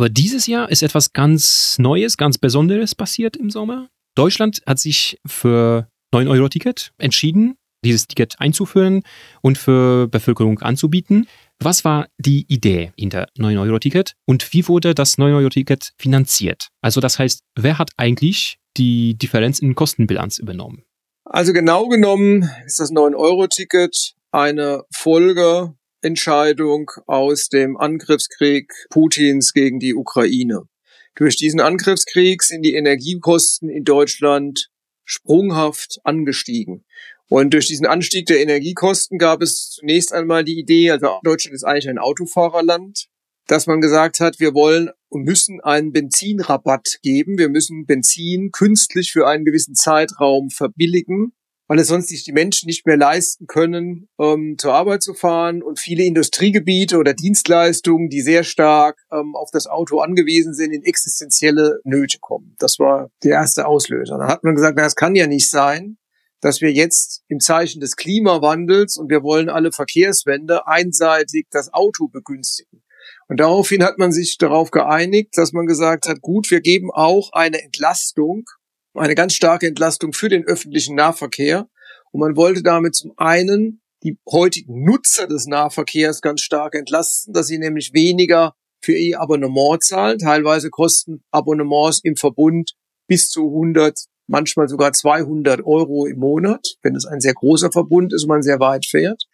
Aber 0.03 0.09
dieses 0.09 0.49
Jahr 0.49 0.69
ist 0.69 0.83
etwas 0.83 1.13
ganz 1.13 1.77
Neues, 1.79 2.17
ganz 2.17 2.37
Besonderes 2.37 2.97
passiert 2.97 3.37
im 3.37 3.51
Sommer. 3.51 3.89
Deutschland 4.17 4.61
hat 4.67 4.81
sich 4.81 5.21
für 5.25 5.87
9-Euro-Ticket 6.13 6.91
entschieden, 6.99 7.55
dieses 7.85 8.09
Ticket 8.09 8.35
einzuführen 8.41 9.05
und 9.43 9.59
für 9.59 10.09
Bevölkerung 10.09 10.59
anzubieten. 10.59 11.29
Was 11.61 11.85
war 11.85 12.09
die 12.19 12.47
Idee 12.49 12.91
hinter 12.99 13.29
9-Euro-Ticket 13.39 14.15
und 14.27 14.53
wie 14.53 14.67
wurde 14.67 14.93
das 14.93 15.19
9-Euro-Ticket 15.19 15.93
finanziert? 15.97 16.71
Also 16.81 17.01
das 17.01 17.21
heißt, 17.21 17.45
wer 17.55 17.79
hat 17.79 17.91
eigentlich 17.97 18.59
die 18.77 19.17
Differenz 19.17 19.61
in 19.61 19.77
Kostenbilanz 19.77 20.41
übernommen? 20.41 20.83
Also 21.25 21.53
genau 21.53 21.87
genommen 21.87 22.51
ist 22.67 22.81
das 22.81 22.91
9-Euro-Ticket 22.91 24.15
eine 24.33 24.83
Folgeentscheidung 26.03 26.91
aus 27.07 27.49
dem 27.49 27.77
Angriffskrieg 27.77 28.73
Putins 28.91 29.53
gegen 29.53 29.79
die 29.79 29.95
Ukraine. 29.95 30.63
Durch 31.15 31.37
diesen 31.37 31.61
Angriffskrieg 31.61 32.43
sind 32.43 32.63
die 32.63 32.75
Energiekosten 32.75 33.69
in 33.69 33.85
Deutschland 33.85 34.69
sprunghaft 35.05 36.01
angestiegen. 36.03 36.85
Und 37.29 37.55
durch 37.55 37.69
diesen 37.69 37.87
Anstieg 37.87 38.27
der 38.27 38.41
Energiekosten 38.41 39.17
gab 39.17 39.43
es 39.43 39.71
zunächst 39.71 40.13
einmal 40.13 40.43
die 40.43 40.59
Idee, 40.59 40.91
also 40.91 41.21
Deutschland 41.23 41.55
ist 41.55 41.65
eigentlich 41.65 41.89
ein 41.89 41.99
Autofahrerland, 41.99 43.07
dass 43.47 43.69
man 43.69 43.81
gesagt 43.81 44.19
hat, 44.19 44.41
wir 44.41 44.55
wollen 44.55 44.91
und 45.09 45.23
müssen 45.23 45.61
einen 45.61 45.93
Benzinrabatt 45.93 46.99
geben. 47.03 47.39
Wir 47.39 47.49
müssen 47.49 47.87
Benzin 47.87 48.51
künstlich 48.51 49.13
für 49.13 49.29
einen 49.29 49.45
gewissen 49.45 49.77
Zeitraum 49.77 50.51
verbilligen, 50.51 51.33
weil 51.73 51.79
es 51.79 51.89
sonst 51.89 52.09
sich 52.09 52.23
die 52.23 52.33
Menschen 52.33 52.67
nicht 52.67 52.85
mehr 52.85 52.99
leisten 52.99 53.47
können, 53.47 54.07
ähm, 54.21 54.57
zur 54.59 54.75
Arbeit 54.75 55.03
zu 55.03 55.15
fahren 55.15 55.63
und 55.63 55.79
viele 55.79 56.05
Industriegebiete 56.05 56.99
oder 56.99 57.15
Dienstleistungen, 57.15 58.11
die 58.11 58.21
sehr 58.21 58.45
stark 58.45 58.99
ähm, 59.11 59.35
auf 59.35 59.49
das 59.51 59.67
Auto 59.67 60.01
angewiesen 60.01 60.53
sind, 60.53 60.75
in 60.75 60.83
existenzielle 60.83 61.81
Nöte 61.85 62.19
kommen. 62.21 62.55
Das 62.59 62.79
war 62.79 63.09
der 63.25 63.37
erste 63.37 63.67
Auslöser. 63.67 64.19
Dann 64.19 64.29
hat 64.29 64.45
man 64.45 64.55
gesagt, 64.55 64.75
na, 64.77 64.83
das 64.83 64.97
kann 64.97 65.15
ja 65.15 65.27
nicht 65.27 65.49
sein, 65.49 65.97
dass 66.43 66.61
wir 66.61 66.71
jetzt 66.71 67.23
im 67.29 67.41
Zeichen 67.41 67.81
des 67.81 67.97
Klimawandels 67.97 68.99
und 68.99 69.09
wir 69.09 69.23
wollen 69.23 69.49
alle 69.49 69.73
Verkehrswende 69.73 70.67
einseitig 70.67 71.47
das 71.51 71.73
Auto 71.73 72.09
begünstigen. 72.09 72.83
Und 73.29 73.41
daraufhin 73.41 73.83
hat 73.83 73.97
man 73.97 74.13
sich 74.13 74.37
darauf 74.37 74.73
geeinigt, 74.73 75.39
dass 75.39 75.55
man 75.55 75.65
gesagt 75.65 76.07
hat, 76.07 76.21
gut, 76.21 76.51
wir 76.51 76.61
geben 76.61 76.91
auch 76.93 77.33
eine 77.33 77.63
Entlastung 77.63 78.45
eine 78.95 79.15
ganz 79.15 79.35
starke 79.35 79.67
Entlastung 79.67 80.13
für 80.13 80.29
den 80.29 80.45
öffentlichen 80.45 80.95
Nahverkehr. 80.97 81.69
Und 82.11 82.21
man 82.21 82.37
wollte 82.37 82.63
damit 82.63 82.95
zum 82.95 83.13
einen 83.17 83.81
die 84.03 84.19
heutigen 84.31 84.85
Nutzer 84.85 85.27
des 85.27 85.47
Nahverkehrs 85.47 86.21
ganz 86.21 86.43
stark 86.43 86.75
entlasten, 86.75 87.33
dass 87.33 87.47
sie 87.47 87.59
nämlich 87.59 87.95
weniger 87.95 88.55
für 88.83 88.97
ihr 88.97 89.21
Abonnement 89.21 89.83
zahlen. 89.83 90.19
Teilweise 90.19 90.71
kosten 90.71 91.23
Abonnements 91.31 92.01
im 92.03 92.17
Verbund 92.17 92.75
bis 93.07 93.29
zu 93.31 93.47
100, 93.47 94.07
manchmal 94.27 94.69
sogar 94.69 94.93
200 94.93 95.65
Euro 95.65 96.07
im 96.07 96.19
Monat, 96.19 96.77
wenn 96.83 96.97
es 96.97 97.07
ein 97.07 97.21
sehr 97.21 97.35
großer 97.35 97.71
Verbund 97.71 98.13
ist 98.13 98.25
und 98.25 98.29
man 98.29 98.43
sehr 98.43 98.61
weit 98.61 98.87
fährt. 98.87 99.25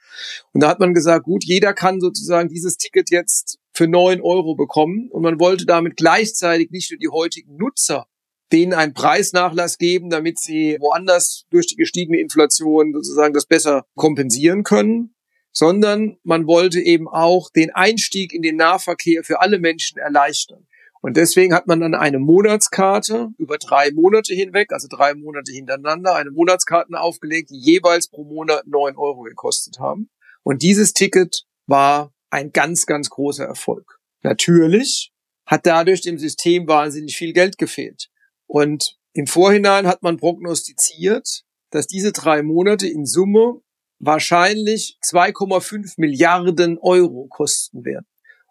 Und 0.53 0.63
da 0.63 0.69
hat 0.69 0.81
man 0.81 0.95
gesagt, 0.95 1.25
gut, 1.25 1.45
jeder 1.45 1.73
kann 1.73 2.01
sozusagen 2.01 2.49
dieses 2.49 2.77
Ticket 2.77 3.11
jetzt 3.11 3.59
für 3.73 3.89
9 3.89 4.21
Euro 4.21 4.55
bekommen. 4.55 5.09
Und 5.11 5.23
man 5.23 5.41
wollte 5.41 5.65
damit 5.65 5.97
gleichzeitig 5.97 6.71
nicht 6.71 6.91
nur 6.91 6.99
die 6.99 7.09
heutigen 7.09 7.57
Nutzer 7.57 8.07
denen 8.53 8.73
einen 8.73 8.95
Preisnachlass 8.95 9.79
geben, 9.79 10.11
damit 10.11 10.39
sie 10.39 10.77
woanders 10.81 11.45
durch 11.51 11.67
die 11.67 11.77
gestiegene 11.77 12.19
Inflation 12.19 12.93
sozusagen 12.93 13.35
das 13.35 13.47
besser 13.47 13.85
kompensieren 13.95 14.63
können, 14.63 15.15
sondern 15.53 16.19
man 16.23 16.47
wollte 16.47 16.81
eben 16.81 17.09
auch 17.09 17.51
den 17.51 17.71
Einstieg 17.71 18.33
in 18.33 18.43
den 18.43 18.57
Nahverkehr 18.57 19.25
für 19.25 19.41
alle 19.41 19.59
Menschen 19.59 19.99
erleichtern. 19.99 20.67
Und 21.01 21.17
deswegen 21.17 21.55
hat 21.55 21.67
man 21.67 21.81
dann 21.81 21.95
eine 21.95 22.19
Monatskarte 22.19 23.29
über 23.39 23.59
drei 23.59 23.93
Monate 23.93 24.35
hinweg, 24.35 24.73
also 24.73 24.89
drei 24.91 25.15
Monate 25.15 25.53
hintereinander, 25.53 26.15
eine 26.17 26.31
Monatskarten 26.31 26.97
aufgelegt, 26.97 27.51
die 27.51 27.59
jeweils 27.59 28.09
pro 28.09 28.25
Monat 28.25 28.67
neun 28.67 28.97
Euro 28.97 29.23
gekostet 29.23 29.79
haben. 29.79 30.11
Und 30.43 30.63
dieses 30.63 30.93
Ticket 30.93 31.45
war 31.67 32.13
ein 32.31 32.53
ganz, 32.53 32.87
ganz 32.87 33.11
großer 33.11 33.45
Erfolg. 33.45 34.01
Natürlich 34.23 35.13
hat 35.47 35.67
dadurch 35.67 36.03
dem 36.03 36.19
System 36.19 36.67
wahnsinnig 36.67 37.17
viel 37.17 37.33
Geld 37.33 37.59
gefehlt. 37.59 38.09
Und 38.49 38.99
im 39.13 39.27
Vorhinein 39.27 39.87
hat 39.87 40.03
man 40.03 40.17
prognostiziert, 40.17 41.45
dass 41.71 41.87
diese 41.87 42.13
drei 42.13 42.43
Monate 42.43 42.89
in 42.89 43.05
Summe 43.05 43.61
wahrscheinlich 44.01 44.99
2,5 45.05 45.95
Milliarden 45.99 46.79
Euro 46.79 47.27
kosten 47.29 47.85
werden. 47.85 48.07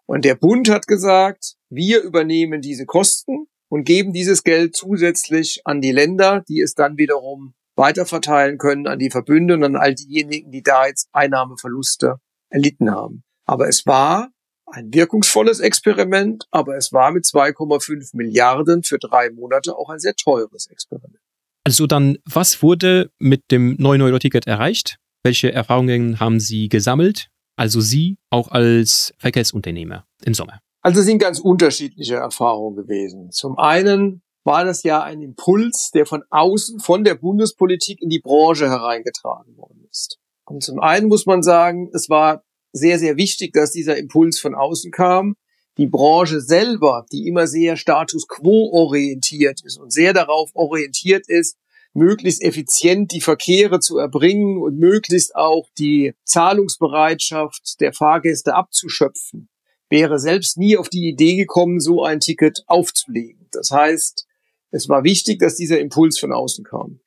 Und 0.06 0.24
der 0.24 0.36
Bund 0.36 0.70
hat 0.70 0.86
gesagt, 0.86 1.56
wir 1.68 2.02
übernehmen 2.02 2.62
diese 2.62 2.86
Kosten 2.86 3.46
und 3.68 3.84
geben 3.84 4.12
dieses 4.12 4.44
Geld 4.44 4.74
zusätzlich 4.74 5.62
an 5.64 5.80
die 5.80 5.92
Länder, 5.92 6.44
die 6.48 6.60
es 6.60 6.74
dann 6.74 6.96
wiederum 6.96 7.54
weiterverteilen 7.76 8.58
können 8.58 8.86
an 8.86 8.98
die 8.98 9.10
Verbünde 9.10 9.54
und 9.54 9.64
an 9.64 9.76
all 9.76 9.94
diejenigen, 9.94 10.50
die 10.50 10.62
da 10.62 10.86
jetzt 10.86 11.08
Einnahmeverluste 11.12 12.16
erlitten 12.50 12.90
haben. 12.90 13.22
Aber 13.44 13.68
es 13.68 13.86
war 13.86 14.30
ein 14.72 14.92
wirkungsvolles 14.92 15.60
Experiment, 15.60 16.46
aber 16.50 16.76
es 16.76 16.92
war 16.92 17.12
mit 17.12 17.24
2,5 17.24 18.16
Milliarden 18.16 18.82
für 18.82 18.98
drei 18.98 19.30
Monate 19.30 19.76
auch 19.76 19.88
ein 19.88 19.98
sehr 19.98 20.14
teures 20.14 20.66
Experiment. 20.68 21.18
Also 21.64 21.86
dann, 21.86 22.18
was 22.24 22.62
wurde 22.62 23.10
mit 23.18 23.50
dem 23.50 23.76
9-Euro-Ticket 23.76 24.46
erreicht? 24.46 24.98
Welche 25.22 25.52
Erfahrungen 25.52 26.20
haben 26.20 26.40
Sie 26.40 26.68
gesammelt? 26.68 27.28
Also 27.56 27.80
Sie 27.80 28.18
auch 28.30 28.48
als 28.48 29.12
Verkehrsunternehmer 29.18 30.06
im 30.24 30.34
Sommer. 30.34 30.60
Also 30.80 31.00
es 31.00 31.06
sind 31.06 31.18
ganz 31.18 31.40
unterschiedliche 31.40 32.16
Erfahrungen 32.16 32.76
gewesen. 32.76 33.30
Zum 33.32 33.58
einen 33.58 34.22
war 34.44 34.64
das 34.64 34.82
ja 34.82 35.02
ein 35.02 35.20
Impuls, 35.20 35.90
der 35.92 36.06
von 36.06 36.22
außen, 36.30 36.80
von 36.80 37.04
der 37.04 37.16
Bundespolitik 37.16 38.00
in 38.00 38.08
die 38.08 38.20
Branche 38.20 38.70
hereingetragen 38.70 39.56
worden 39.56 39.86
ist. 39.90 40.18
Und 40.46 40.62
zum 40.62 40.80
einen 40.80 41.08
muss 41.08 41.26
man 41.26 41.42
sagen, 41.42 41.90
es 41.92 42.08
war 42.08 42.42
sehr, 42.78 42.98
sehr 42.98 43.16
wichtig, 43.16 43.52
dass 43.52 43.72
dieser 43.72 43.96
Impuls 43.96 44.38
von 44.38 44.54
außen 44.54 44.90
kam. 44.90 45.36
Die 45.76 45.86
Branche 45.86 46.40
selber, 46.40 47.06
die 47.12 47.26
immer 47.26 47.46
sehr 47.46 47.76
status 47.76 48.26
quo 48.26 48.70
orientiert 48.72 49.60
ist 49.64 49.78
und 49.78 49.92
sehr 49.92 50.12
darauf 50.12 50.50
orientiert 50.54 51.28
ist, 51.28 51.56
möglichst 51.94 52.42
effizient 52.42 53.12
die 53.12 53.20
Verkehre 53.20 53.80
zu 53.80 53.98
erbringen 53.98 54.58
und 54.58 54.78
möglichst 54.78 55.34
auch 55.34 55.68
die 55.78 56.14
Zahlungsbereitschaft 56.24 57.80
der 57.80 57.92
Fahrgäste 57.92 58.54
abzuschöpfen, 58.54 59.48
wäre 59.88 60.18
selbst 60.18 60.58
nie 60.58 60.76
auf 60.76 60.88
die 60.88 61.08
Idee 61.08 61.36
gekommen, 61.36 61.80
so 61.80 62.02
ein 62.02 62.20
Ticket 62.20 62.62
aufzulegen. 62.66 63.48
Das 63.52 63.70
heißt, 63.70 64.26
es 64.70 64.88
war 64.88 65.04
wichtig, 65.04 65.38
dass 65.38 65.56
dieser 65.56 65.80
Impuls 65.80 66.18
von 66.18 66.32
außen 66.32 66.64
kam. 66.64 67.00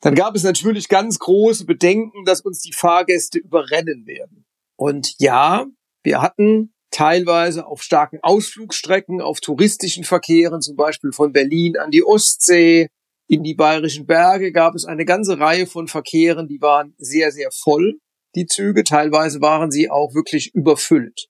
Dann 0.00 0.14
gab 0.14 0.34
es 0.34 0.42
natürlich 0.42 0.88
ganz 0.88 1.18
große 1.18 1.64
Bedenken, 1.64 2.24
dass 2.24 2.40
uns 2.40 2.60
die 2.60 2.72
Fahrgäste 2.72 3.38
überrennen 3.38 4.06
werden. 4.06 4.41
Und 4.76 5.14
ja, 5.18 5.66
wir 6.02 6.22
hatten 6.22 6.74
teilweise 6.90 7.66
auf 7.66 7.82
starken 7.82 8.18
Ausflugsstrecken, 8.22 9.20
auf 9.20 9.40
touristischen 9.40 10.04
Verkehren, 10.04 10.60
zum 10.60 10.76
Beispiel 10.76 11.12
von 11.12 11.32
Berlin 11.32 11.76
an 11.76 11.90
die 11.90 12.04
Ostsee, 12.04 12.88
in 13.28 13.42
die 13.42 13.54
bayerischen 13.54 14.06
Berge, 14.06 14.52
gab 14.52 14.74
es 14.74 14.84
eine 14.84 15.04
ganze 15.04 15.38
Reihe 15.38 15.66
von 15.66 15.88
Verkehren, 15.88 16.48
die 16.48 16.60
waren 16.60 16.94
sehr, 16.98 17.30
sehr 17.32 17.50
voll, 17.50 17.98
die 18.34 18.46
Züge. 18.46 18.84
Teilweise 18.84 19.40
waren 19.40 19.70
sie 19.70 19.88
auch 19.90 20.14
wirklich 20.14 20.54
überfüllt. 20.54 21.28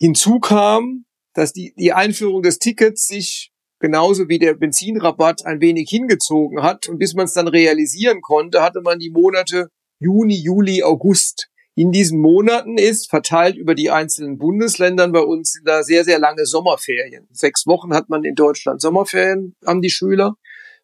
Hinzu 0.00 0.40
kam, 0.40 1.04
dass 1.32 1.52
die, 1.52 1.72
die 1.76 1.92
Einführung 1.92 2.42
des 2.42 2.58
Tickets 2.58 3.06
sich 3.06 3.52
genauso 3.78 4.28
wie 4.28 4.38
der 4.38 4.54
Benzinrabatt 4.54 5.44
ein 5.46 5.60
wenig 5.60 5.88
hingezogen 5.90 6.62
hat. 6.62 6.88
Und 6.88 6.98
bis 6.98 7.14
man 7.14 7.26
es 7.26 7.34
dann 7.34 7.48
realisieren 7.48 8.20
konnte, 8.20 8.62
hatte 8.62 8.80
man 8.80 8.98
die 8.98 9.10
Monate 9.10 9.68
Juni, 10.00 10.36
Juli, 10.36 10.82
August 10.82 11.48
in 11.74 11.90
diesen 11.90 12.20
Monaten 12.20 12.78
ist, 12.78 13.10
verteilt 13.10 13.56
über 13.56 13.74
die 13.74 13.90
einzelnen 13.90 14.38
Bundesländern 14.38 15.12
bei 15.12 15.20
uns 15.20 15.60
da 15.64 15.82
sehr, 15.82 16.04
sehr 16.04 16.18
lange 16.18 16.46
Sommerferien. 16.46 17.26
Sechs 17.32 17.66
Wochen 17.66 17.92
hat 17.94 18.08
man 18.08 18.24
in 18.24 18.34
Deutschland 18.34 18.80
Sommerferien, 18.80 19.56
haben 19.66 19.82
die 19.82 19.90
Schüler. 19.90 20.36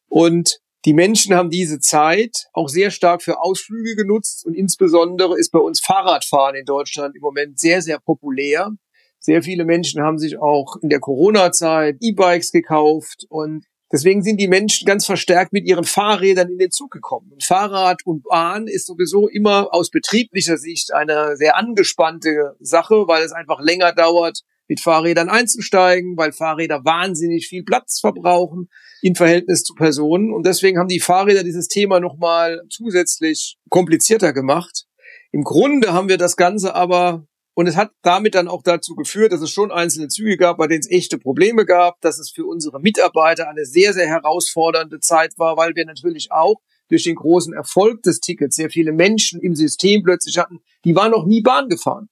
Und 0.09 0.61
die 0.85 0.95
Menschen 0.95 1.35
haben 1.35 1.51
diese 1.51 1.79
Zeit 1.79 2.49
auch 2.53 2.69
sehr 2.69 2.91
stark 2.91 3.23
für 3.23 3.43
Ausflüge 3.43 3.95
genutzt 3.95 4.47
und 4.47 4.55
insbesondere 4.55 5.39
ist 5.39 5.51
bei 5.51 5.59
uns 5.59 5.81
Fahrradfahren 5.81 6.57
in 6.57 6.65
Deutschland 6.65 7.15
im 7.15 7.21
Moment 7.21 7.61
sehr, 7.61 7.83
sehr 7.83 7.99
populär. 7.99 8.71
Sehr 9.19 9.43
viele 9.43 9.67
Menschen 9.67 10.03
haben 10.03 10.19
sich 10.19 10.39
auch 10.39 10.77
in 10.81 10.89
der 10.89 10.99
Corona-Zeit 10.99 11.99
E-Bikes 12.01 12.51
gekauft 12.51 13.27
und 13.29 13.67
Deswegen 13.93 14.23
sind 14.23 14.41
die 14.41 14.47
Menschen 14.47 14.87
ganz 14.87 15.05
verstärkt 15.05 15.53
mit 15.53 15.67
ihren 15.67 15.85
Fahrrädern 15.85 16.49
in 16.49 16.59
den 16.59 16.71
Zug 16.71 16.93
gekommen. 16.93 17.33
Fahrrad 17.43 18.07
und 18.07 18.23
Bahn 18.23 18.69
ist 18.69 18.87
sowieso 18.87 19.29
immer 19.29 19.75
aus 19.75 19.91
betrieblicher 19.91 20.59
Sicht 20.59 20.93
eine 20.93 21.37
sehr 21.37 21.57
angespannte 21.57 22.57
Sache, 22.61 23.09
weil 23.09 23.25
es 23.25 23.33
einfach 23.33 23.61
länger 23.61 23.93
dauert, 23.93 24.43
mit 24.69 24.81
Fahrrädern 24.81 25.29
einzusteigen, 25.29 26.17
weil 26.17 26.31
Fahrräder 26.31 26.85
wahnsinnig 26.85 27.49
viel 27.49 27.65
Platz 27.65 27.99
verbrauchen 27.99 28.69
in 29.03 29.17
Verhältnis 29.17 29.65
zu 29.65 29.75
Personen. 29.75 30.33
Und 30.33 30.47
deswegen 30.47 30.79
haben 30.79 30.89
die 30.89 31.01
Fahrräder 31.01 31.43
dieses 31.43 31.67
Thema 31.67 31.99
nochmal 31.99 32.63
zusätzlich 32.71 33.59
komplizierter 33.69 34.33
gemacht. 34.33 34.87
Im 35.33 35.43
Grunde 35.43 35.93
haben 35.93 36.09
wir 36.09 36.19
das 36.19 36.37
Ganze 36.37 36.75
aber 36.77 37.27
und 37.55 37.67
es 37.67 37.77
hat 37.77 37.91
damit 38.03 38.35
dann 38.35 38.49
auch 38.49 38.63
dazu 38.63 38.95
geführt, 38.95 39.33
dass 39.33 39.41
es 39.41 39.51
schon 39.51 39.71
einzelne 39.71 40.09
Züge 40.09 40.37
gab, 40.37 40.59
bei 40.59 40.67
denen 40.67 40.81
es 40.81 40.91
echte 40.91 41.19
Probleme 41.19 41.67
gab, 41.67 42.01
dass 42.01 42.19
es 42.19 42.31
für 42.31 42.47
unsere 42.47 42.81
Mitarbeiter 42.81 43.49
eine 43.49 43.65
sehr, 43.65 43.93
sehr 43.93 44.07
herausfordernde 44.07 45.01
Zeit 45.01 45.35
war, 45.37 45.57
weil 45.57 45.75
wir 45.75 45.85
natürlich 45.85 46.31
auch 46.31 46.61
durch 46.89 47.05
den 47.05 47.17
großen 47.17 47.53
Erfolg 47.53 48.03
des 48.03 48.21
Tickets 48.21 48.57
sehr 48.57 48.71
viele 48.71 48.93
Menschen 48.93 49.41
im 49.41 49.55
System 49.55 50.03
plötzlich 50.03 50.39
hatten, 50.39 50.61
die 50.85 50.95
waren 50.95 51.11
noch 51.11 51.27
nie 51.27 51.41
Bahn 51.41 51.69
gefahren. 51.69 52.09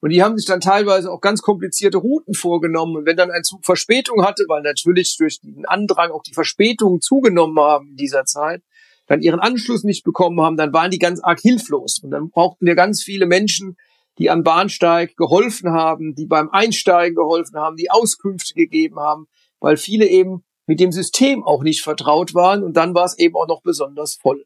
Und 0.00 0.10
die 0.10 0.22
haben 0.22 0.38
sich 0.38 0.46
dann 0.46 0.60
teilweise 0.60 1.10
auch 1.10 1.20
ganz 1.20 1.42
komplizierte 1.42 1.98
Routen 1.98 2.34
vorgenommen. 2.34 2.96
Und 2.96 3.06
wenn 3.06 3.16
dann 3.16 3.30
ein 3.30 3.44
Zug 3.44 3.64
Verspätung 3.64 4.24
hatte, 4.24 4.44
weil 4.48 4.62
natürlich 4.62 5.16
durch 5.18 5.40
den 5.40 5.66
Andrang 5.66 6.10
auch 6.10 6.22
die 6.22 6.32
Verspätungen 6.32 7.00
zugenommen 7.00 7.58
haben 7.58 7.90
in 7.90 7.96
dieser 7.96 8.24
Zeit, 8.24 8.62
dann 9.06 9.20
ihren 9.20 9.38
Anschluss 9.38 9.84
nicht 9.84 10.02
bekommen 10.02 10.40
haben, 10.40 10.56
dann 10.56 10.72
waren 10.72 10.90
die 10.90 10.98
ganz 10.98 11.20
arg 11.20 11.40
hilflos. 11.40 12.00
Und 12.02 12.10
dann 12.10 12.30
brauchten 12.30 12.66
wir 12.66 12.74
ganz 12.74 13.02
viele 13.02 13.26
Menschen, 13.26 13.76
die 14.18 14.30
am 14.30 14.42
Bahnsteig 14.42 15.16
geholfen 15.16 15.72
haben, 15.72 16.14
die 16.14 16.26
beim 16.26 16.50
Einsteigen 16.50 17.14
geholfen 17.14 17.56
haben, 17.58 17.76
die 17.76 17.90
Auskünfte 17.90 18.54
gegeben 18.54 18.98
haben, 18.98 19.26
weil 19.60 19.76
viele 19.76 20.06
eben 20.06 20.44
mit 20.66 20.80
dem 20.80 20.92
System 20.92 21.44
auch 21.44 21.62
nicht 21.62 21.82
vertraut 21.82 22.34
waren 22.34 22.62
und 22.62 22.76
dann 22.76 22.94
war 22.94 23.04
es 23.04 23.18
eben 23.18 23.36
auch 23.36 23.46
noch 23.46 23.62
besonders 23.62 24.16
voll. 24.16 24.44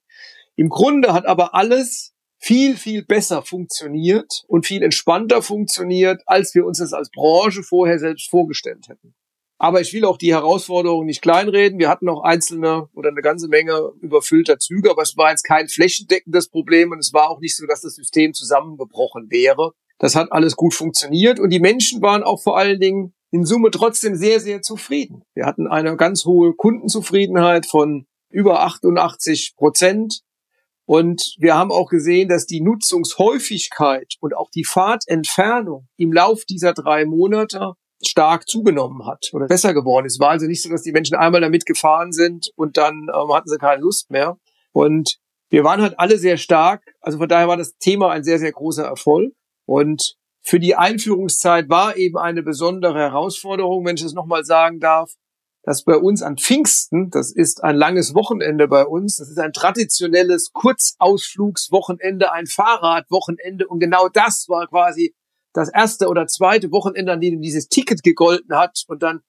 Im 0.57 0.69
Grunde 0.69 1.13
hat 1.13 1.27
aber 1.27 1.55
alles 1.55 2.15
viel, 2.37 2.77
viel 2.77 3.05
besser 3.05 3.43
funktioniert 3.43 4.45
und 4.49 4.67
viel 4.67 4.83
entspannter 4.83 5.43
funktioniert, 5.43 6.23
als 6.27 6.55
wir 6.55 6.67
uns 6.67 6.79
das 6.79 6.93
als 6.93 7.11
Branche 7.11 7.63
vorher 7.63 7.99
selbst 7.99 8.31
vorgestellt 8.31 8.89
hätten. 8.89 9.15
Aber 9.63 9.83
ich 9.83 9.93
will 9.93 10.07
auch 10.07 10.17
die 10.17 10.33
Herausforderungen 10.33 11.05
nicht 11.05 11.21
kleinreden. 11.21 11.79
Wir 11.79 11.91
hatten 11.91 12.07
noch 12.07 12.23
einzelne 12.23 12.89
oder 12.95 13.11
eine 13.11 13.21
ganze 13.21 13.47
Menge 13.47 13.93
überfüllter 14.01 14.59
Züge, 14.59 14.91
aber 14.91 15.03
es 15.03 15.19
war 15.19 15.31
jetzt 15.31 15.43
kein 15.43 15.69
flächendeckendes 15.69 16.49
Problem 16.49 16.93
und 16.93 16.99
es 16.99 17.13
war 17.13 17.29
auch 17.29 17.41
nicht 17.41 17.55
so, 17.55 17.67
dass 17.67 17.83
das 17.83 17.95
System 17.95 18.33
zusammengebrochen 18.33 19.31
wäre. 19.31 19.73
Das 19.99 20.17
hat 20.17 20.33
alles 20.33 20.57
gut 20.57 20.73
funktioniert 20.73 21.39
und 21.39 21.51
die 21.51 21.61
Menschen 21.61 22.01
waren 22.01 22.23
auch 22.23 22.43
vor 22.43 22.57
allen 22.57 22.81
Dingen 22.81 23.13
in 23.33 23.45
Summe 23.45 23.71
trotzdem 23.71 24.17
sehr, 24.17 24.41
sehr 24.41 24.63
zufrieden. 24.63 25.25
Wir 25.35 25.45
hatten 25.45 25.67
eine 25.67 25.95
ganz 25.95 26.25
hohe 26.25 26.55
Kundenzufriedenheit 26.55 27.67
von 27.67 28.07
über 28.31 28.63
88 28.63 29.57
Prozent. 29.57 30.23
Und 30.87 31.37
wir 31.39 31.55
haben 31.55 31.71
auch 31.71 31.91
gesehen, 31.91 32.31
dass 32.31 32.47
die 32.47 32.63
Nutzungshäufigkeit 32.63 34.15
und 34.21 34.35
auch 34.35 34.51
die 34.51 34.65
Fahrtentfernung 34.65 35.87
im 35.99 36.15
Lauf 36.15 36.47
dieser 36.47 36.73
drei 36.73 37.05
Monate 37.05 37.75
stark 38.05 38.49
zugenommen 38.49 39.07
hat 39.07 39.31
oder 39.33 39.47
besser 39.47 39.75
geworden 39.75 40.07
ist. 40.07 40.21
War 40.21 40.31
also 40.31 40.47
nicht 40.47 40.63
so, 40.63 40.71
dass 40.71 40.83
die 40.83 40.93
Menschen 40.93 41.17
einmal 41.17 41.41
damit 41.41 41.67
gefahren 41.67 42.13
sind 42.13 42.51
und 42.57 42.77
dann 42.77 43.09
ähm, 43.15 43.33
hatten 43.33 43.49
sie 43.49 43.59
keine 43.59 43.83
Lust 43.83 44.11
mehr. 44.11 44.39
Und 44.73 45.19
wir 45.51 45.65
waren 45.65 45.83
halt 45.83 45.99
alle 45.99 46.19
sehr 46.19 46.37
stark. 46.37 46.83
Also 47.01 47.19
von 47.19 47.29
daher 47.29 47.49
war 47.49 47.57
das 47.57 47.77
Thema 47.77 48.11
ein 48.11 48.25
sehr, 48.25 48.39
sehr 48.39 48.53
großer 48.53 48.85
Erfolg. 48.85 49.33
Und 49.67 50.17
für 50.43 50.61
die 50.61 50.77
Einführungszeit 50.77 51.69
war 51.69 51.97
eben 51.97 52.17
eine 52.17 52.43
besondere 52.43 52.99
Herausforderung, 52.99 53.85
wenn 53.85 53.97
ich 53.97 54.03
das 54.03 54.15
nochmal 54.15 54.45
sagen 54.45 54.81
darf, 54.81 55.13
dass 55.63 55.85
bei 55.85 55.97
uns 55.97 56.23
an 56.23 56.39
Pfingsten, 56.39 57.11
das 57.11 57.33
ist 57.33 57.63
ein 57.63 57.77
langes 57.77 58.15
Wochenende 58.15 58.67
bei 58.67 58.87
uns, 58.87 59.17
das 59.19 59.29
ist 59.29 59.39
ein 59.39 59.53
traditionelles 59.53 60.53
Kurzausflugswochenende, 60.53 62.33
ein 62.33 62.47
Fahrradwochenende 62.47 63.69
und 63.69 63.81
genau 63.81 64.09
das 64.09 64.47
war 64.49 64.67
quasi 64.69 65.15
das 65.53 65.73
erste 65.73 66.09
oder 66.09 66.27
zweite 66.27 66.71
Wochenende, 66.71 67.13
an 67.13 67.21
dem 67.21 67.41
dieses 67.41 67.69
Ticket 67.69 68.03
gegolten 68.03 68.57
hat 68.57 68.85
und 68.89 69.03
dann 69.03 69.21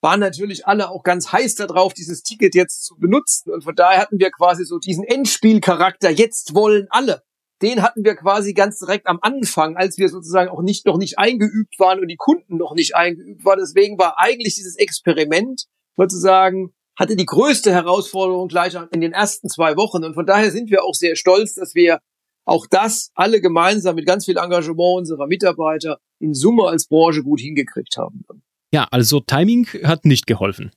waren 0.00 0.20
natürlich 0.20 0.66
alle 0.66 0.90
auch 0.90 1.02
ganz 1.02 1.32
heiß 1.32 1.54
darauf, 1.56 1.94
dieses 1.94 2.22
Ticket 2.22 2.54
jetzt 2.54 2.84
zu 2.84 2.96
benutzen 2.96 3.52
und 3.52 3.64
von 3.64 3.74
daher 3.74 4.00
hatten 4.00 4.18
wir 4.18 4.30
quasi 4.30 4.64
so 4.64 4.78
diesen 4.78 5.04
Endspielcharakter, 5.04 6.10
jetzt 6.10 6.54
wollen 6.54 6.86
alle. 6.90 7.22
Den 7.62 7.82
hatten 7.82 8.04
wir 8.04 8.14
quasi 8.16 8.52
ganz 8.52 8.78
direkt 8.78 9.06
am 9.06 9.18
Anfang, 9.22 9.76
als 9.78 9.96
wir 9.96 10.10
sozusagen 10.10 10.50
auch 10.50 10.60
nicht 10.60 10.84
noch 10.84 10.98
nicht 10.98 11.18
eingeübt 11.18 11.78
waren 11.78 12.00
und 12.00 12.08
die 12.08 12.16
Kunden 12.16 12.58
noch 12.58 12.74
nicht 12.74 12.94
eingeübt 12.94 13.46
waren. 13.46 13.58
Deswegen 13.58 13.98
war 13.98 14.18
eigentlich 14.18 14.56
dieses 14.56 14.76
Experiment 14.76 15.64
sozusagen 15.96 16.74
hatte 16.96 17.14
die 17.14 17.26
größte 17.26 17.72
Herausforderung 17.72 18.48
gleich 18.48 18.74
in 18.90 19.00
den 19.00 19.12
ersten 19.12 19.48
zwei 19.48 19.76
Wochen. 19.76 20.02
Und 20.02 20.14
von 20.14 20.26
daher 20.26 20.50
sind 20.50 20.70
wir 20.70 20.82
auch 20.82 20.94
sehr 20.94 21.14
stolz, 21.14 21.54
dass 21.54 21.74
wir 21.74 22.00
auch 22.46 22.66
das 22.66 23.10
alle 23.14 23.40
gemeinsam 23.40 23.96
mit 23.96 24.06
ganz 24.06 24.24
viel 24.24 24.38
Engagement 24.38 24.98
unserer 24.98 25.26
Mitarbeiter 25.26 25.98
in 26.18 26.32
Summe 26.32 26.64
als 26.64 26.86
Branche 26.88 27.22
gut 27.22 27.40
hingekriegt 27.40 27.96
haben. 27.96 28.24
Ja, 28.72 28.86
also 28.90 29.20
Timing 29.20 29.66
hat 29.84 30.04
nicht 30.04 30.26
geholfen. 30.26 30.70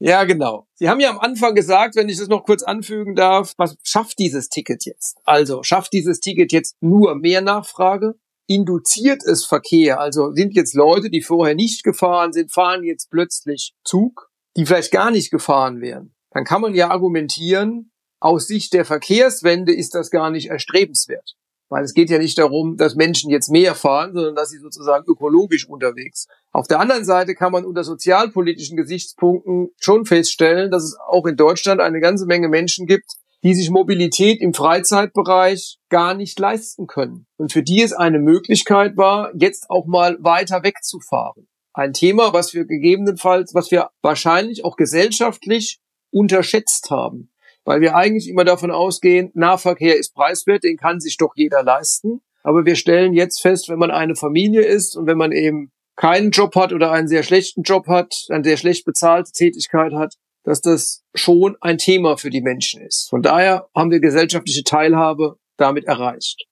Ja, 0.00 0.24
genau. 0.24 0.66
Sie 0.74 0.88
haben 0.88 1.00
ja 1.00 1.10
am 1.10 1.20
Anfang 1.20 1.54
gesagt, 1.54 1.96
wenn 1.96 2.08
ich 2.08 2.18
das 2.18 2.28
noch 2.28 2.44
kurz 2.44 2.62
anfügen 2.62 3.14
darf, 3.14 3.54
was 3.56 3.76
schafft 3.82 4.18
dieses 4.18 4.48
Ticket 4.48 4.84
jetzt? 4.84 5.18
Also 5.24 5.62
schafft 5.62 5.92
dieses 5.92 6.20
Ticket 6.20 6.52
jetzt 6.52 6.76
nur 6.82 7.14
mehr 7.14 7.40
Nachfrage? 7.40 8.14
Induziert 8.46 9.22
es 9.24 9.46
Verkehr? 9.46 10.00
Also 10.00 10.32
sind 10.32 10.54
jetzt 10.54 10.74
Leute, 10.74 11.08
die 11.08 11.22
vorher 11.22 11.54
nicht 11.54 11.84
gefahren 11.84 12.32
sind, 12.32 12.52
fahren 12.52 12.84
jetzt 12.84 13.08
plötzlich 13.10 13.72
Zug? 13.84 14.30
die 14.56 14.66
vielleicht 14.66 14.92
gar 14.92 15.10
nicht 15.10 15.30
gefahren 15.30 15.80
wären, 15.80 16.14
dann 16.30 16.44
kann 16.44 16.60
man 16.60 16.74
ja 16.74 16.90
argumentieren, 16.90 17.92
aus 18.24 18.46
Sicht 18.46 18.72
der 18.72 18.84
Verkehrswende 18.84 19.74
ist 19.74 19.94
das 19.94 20.10
gar 20.10 20.30
nicht 20.30 20.48
erstrebenswert. 20.48 21.34
Weil 21.68 21.84
es 21.84 21.92
geht 21.92 22.08
ja 22.08 22.18
nicht 22.18 22.38
darum, 22.38 22.76
dass 22.76 22.94
Menschen 22.94 23.30
jetzt 23.30 23.50
mehr 23.50 23.74
fahren, 23.74 24.14
sondern 24.14 24.34
dass 24.34 24.50
sie 24.50 24.58
sozusagen 24.58 25.04
ökologisch 25.06 25.68
unterwegs. 25.68 26.26
Auf 26.52 26.66
der 26.66 26.80
anderen 26.80 27.04
Seite 27.04 27.34
kann 27.34 27.52
man 27.52 27.64
unter 27.64 27.84
sozialpolitischen 27.84 28.76
Gesichtspunkten 28.76 29.70
schon 29.78 30.06
feststellen, 30.06 30.70
dass 30.70 30.84
es 30.84 30.96
auch 31.06 31.26
in 31.26 31.36
Deutschland 31.36 31.80
eine 31.80 32.00
ganze 32.00 32.26
Menge 32.26 32.48
Menschen 32.48 32.86
gibt, 32.86 33.12
die 33.42 33.54
sich 33.54 33.70
Mobilität 33.70 34.40
im 34.40 34.54
Freizeitbereich 34.54 35.78
gar 35.90 36.14
nicht 36.14 36.38
leisten 36.38 36.86
können. 36.86 37.26
Und 37.36 37.52
für 37.52 37.62
die 37.62 37.82
es 37.82 37.92
eine 37.92 38.18
Möglichkeit 38.18 38.96
war, 38.96 39.32
jetzt 39.34 39.68
auch 39.68 39.86
mal 39.86 40.16
weiter 40.20 40.62
wegzufahren 40.62 41.46
ein 41.74 41.92
Thema, 41.92 42.32
was 42.32 42.54
wir 42.54 42.64
gegebenenfalls, 42.64 43.52
was 43.52 43.70
wir 43.70 43.90
wahrscheinlich 44.00 44.64
auch 44.64 44.76
gesellschaftlich 44.76 45.80
unterschätzt 46.10 46.90
haben. 46.90 47.33
Weil 47.64 47.80
wir 47.80 47.96
eigentlich 47.96 48.28
immer 48.28 48.44
davon 48.44 48.70
ausgehen, 48.70 49.30
Nahverkehr 49.34 49.98
ist 49.98 50.14
preiswert, 50.14 50.64
den 50.64 50.76
kann 50.76 51.00
sich 51.00 51.16
doch 51.16 51.32
jeder 51.34 51.62
leisten. 51.62 52.20
Aber 52.42 52.66
wir 52.66 52.76
stellen 52.76 53.14
jetzt 53.14 53.40
fest, 53.40 53.68
wenn 53.68 53.78
man 53.78 53.90
eine 53.90 54.16
Familie 54.16 54.62
ist 54.62 54.96
und 54.96 55.06
wenn 55.06 55.16
man 55.16 55.32
eben 55.32 55.72
keinen 55.96 56.30
Job 56.30 56.54
hat 56.56 56.72
oder 56.72 56.92
einen 56.92 57.08
sehr 57.08 57.22
schlechten 57.22 57.62
Job 57.62 57.86
hat, 57.86 58.12
eine 58.28 58.44
sehr 58.44 58.56
schlecht 58.56 58.84
bezahlte 58.84 59.32
Tätigkeit 59.32 59.92
hat, 59.94 60.14
dass 60.42 60.60
das 60.60 61.02
schon 61.14 61.56
ein 61.60 61.78
Thema 61.78 62.18
für 62.18 62.28
die 62.28 62.42
Menschen 62.42 62.82
ist. 62.82 63.08
Von 63.08 63.22
daher 63.22 63.68
haben 63.74 63.90
wir 63.90 64.00
gesellschaftliche 64.00 64.62
Teilhabe 64.62 65.36
damit 65.56 65.84
erreicht. 65.84 66.44